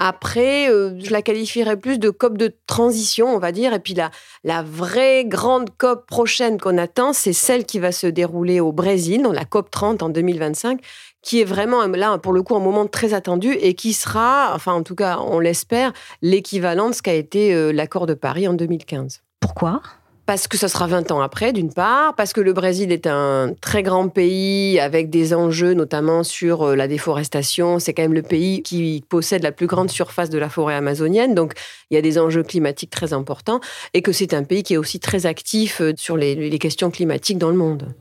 Après, 0.00 0.68
euh, 0.68 0.98
je 0.98 1.12
la 1.12 1.22
qualifierais 1.22 1.76
plus 1.76 2.00
de 2.00 2.10
COP 2.10 2.36
de 2.36 2.52
transition, 2.66 3.32
on 3.32 3.38
va 3.38 3.52
dire. 3.52 3.74
Et 3.74 3.78
puis 3.78 3.94
la, 3.94 4.10
la 4.42 4.64
vraie 4.64 5.24
grande 5.24 5.70
COP 5.78 6.04
prochaine 6.08 6.58
qu'on 6.58 6.78
attend, 6.78 7.12
c'est 7.12 7.32
celle 7.32 7.64
qui 7.64 7.78
va 7.78 7.92
se 7.92 8.08
dérouler 8.08 8.58
au 8.58 8.72
Brésil, 8.72 9.22
dans 9.22 9.32
la 9.32 9.44
COP 9.44 9.70
30 9.70 10.02
en 10.02 10.08
2025, 10.08 10.80
qui 11.22 11.40
est 11.40 11.44
vraiment 11.44 11.86
là, 11.86 12.18
pour 12.18 12.32
le 12.32 12.42
coup, 12.42 12.56
un 12.56 12.60
moment 12.60 12.86
très 12.88 13.14
attendu 13.14 13.52
et 13.52 13.74
qui 13.74 13.92
sera, 13.92 14.50
enfin 14.52 14.72
en 14.72 14.82
tout 14.82 14.96
cas, 14.96 15.18
on 15.20 15.38
l'espère, 15.38 15.92
l'équivalent 16.22 16.90
de 16.90 16.94
ce 16.96 17.02
qu'a 17.02 17.14
été 17.14 17.54
euh, 17.54 17.70
l'accord 17.72 18.06
de 18.06 18.14
Paris 18.14 18.48
en 18.48 18.54
2015. 18.54 19.22
Pourquoi? 19.38 19.80
Parce 20.28 20.46
que 20.46 20.58
ça 20.58 20.68
sera 20.68 20.86
20 20.86 21.10
ans 21.10 21.22
après, 21.22 21.54
d'une 21.54 21.72
part, 21.72 22.14
parce 22.14 22.34
que 22.34 22.42
le 22.42 22.52
Brésil 22.52 22.92
est 22.92 23.06
un 23.06 23.54
très 23.62 23.82
grand 23.82 24.10
pays 24.10 24.78
avec 24.78 25.08
des 25.08 25.32
enjeux, 25.32 25.72
notamment 25.72 26.22
sur 26.22 26.64
euh, 26.64 26.76
la 26.76 26.86
déforestation. 26.86 27.78
C'est 27.78 27.94
quand 27.94 28.02
même 28.02 28.12
le 28.12 28.20
pays 28.20 28.62
qui 28.62 29.02
possède 29.08 29.42
la 29.42 29.52
plus 29.52 29.66
grande 29.66 29.88
surface 29.88 30.28
de 30.28 30.36
la 30.36 30.50
forêt 30.50 30.74
amazonienne, 30.74 31.34
donc 31.34 31.54
il 31.90 31.94
y 31.94 31.96
a 31.96 32.02
des 32.02 32.18
enjeux 32.18 32.42
climatiques 32.42 32.90
très 32.90 33.14
importants, 33.14 33.60
et 33.94 34.02
que 34.02 34.12
c'est 34.12 34.34
un 34.34 34.42
pays 34.42 34.62
qui 34.62 34.74
est 34.74 34.76
aussi 34.76 35.00
très 35.00 35.24
actif 35.24 35.80
euh, 35.80 35.94
sur 35.96 36.18
les, 36.18 36.58
questions 36.58 36.90
climatiques 36.90 37.38
dans 37.38 37.48
le 37.48 37.56
monde. 37.56 37.94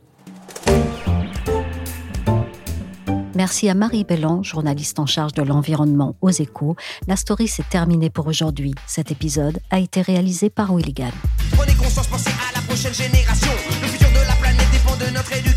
Merci 3.35 3.69
à 3.69 3.73
Marie 3.73 4.03
Bellan, 4.03 4.43
journaliste 4.43 4.99
en 4.99 5.05
charge 5.05 5.31
de 5.31 5.43
l'environnement 5.43 6.17
aux 6.19 6.31
échos. 6.31 6.75
La 7.07 7.15
story 7.15 7.47
s'est 7.47 7.63
terminée 7.69 8.09
pour 8.09 8.27
aujourd'hui. 8.27 8.73
Cet 8.85 9.11
épisode 9.11 9.59
a 9.69 9.79
été 9.79 10.01
réalisé 10.01 10.49
par 10.49 10.73
Willigan. 10.73 11.13
Prenez 11.88 11.95
conscience, 11.95 12.08
pensez 12.08 12.36
à 12.50 12.54
la 12.54 12.62
prochaine 12.63 12.93
génération. 12.93 13.52
Le 13.82 13.88
futur 13.88 14.10
de 14.10 14.28
la 14.28 14.36
planète 14.36 14.69
dépend 14.71 14.95
de 14.97 15.06
notre 15.12 15.32
éducation. 15.32 15.57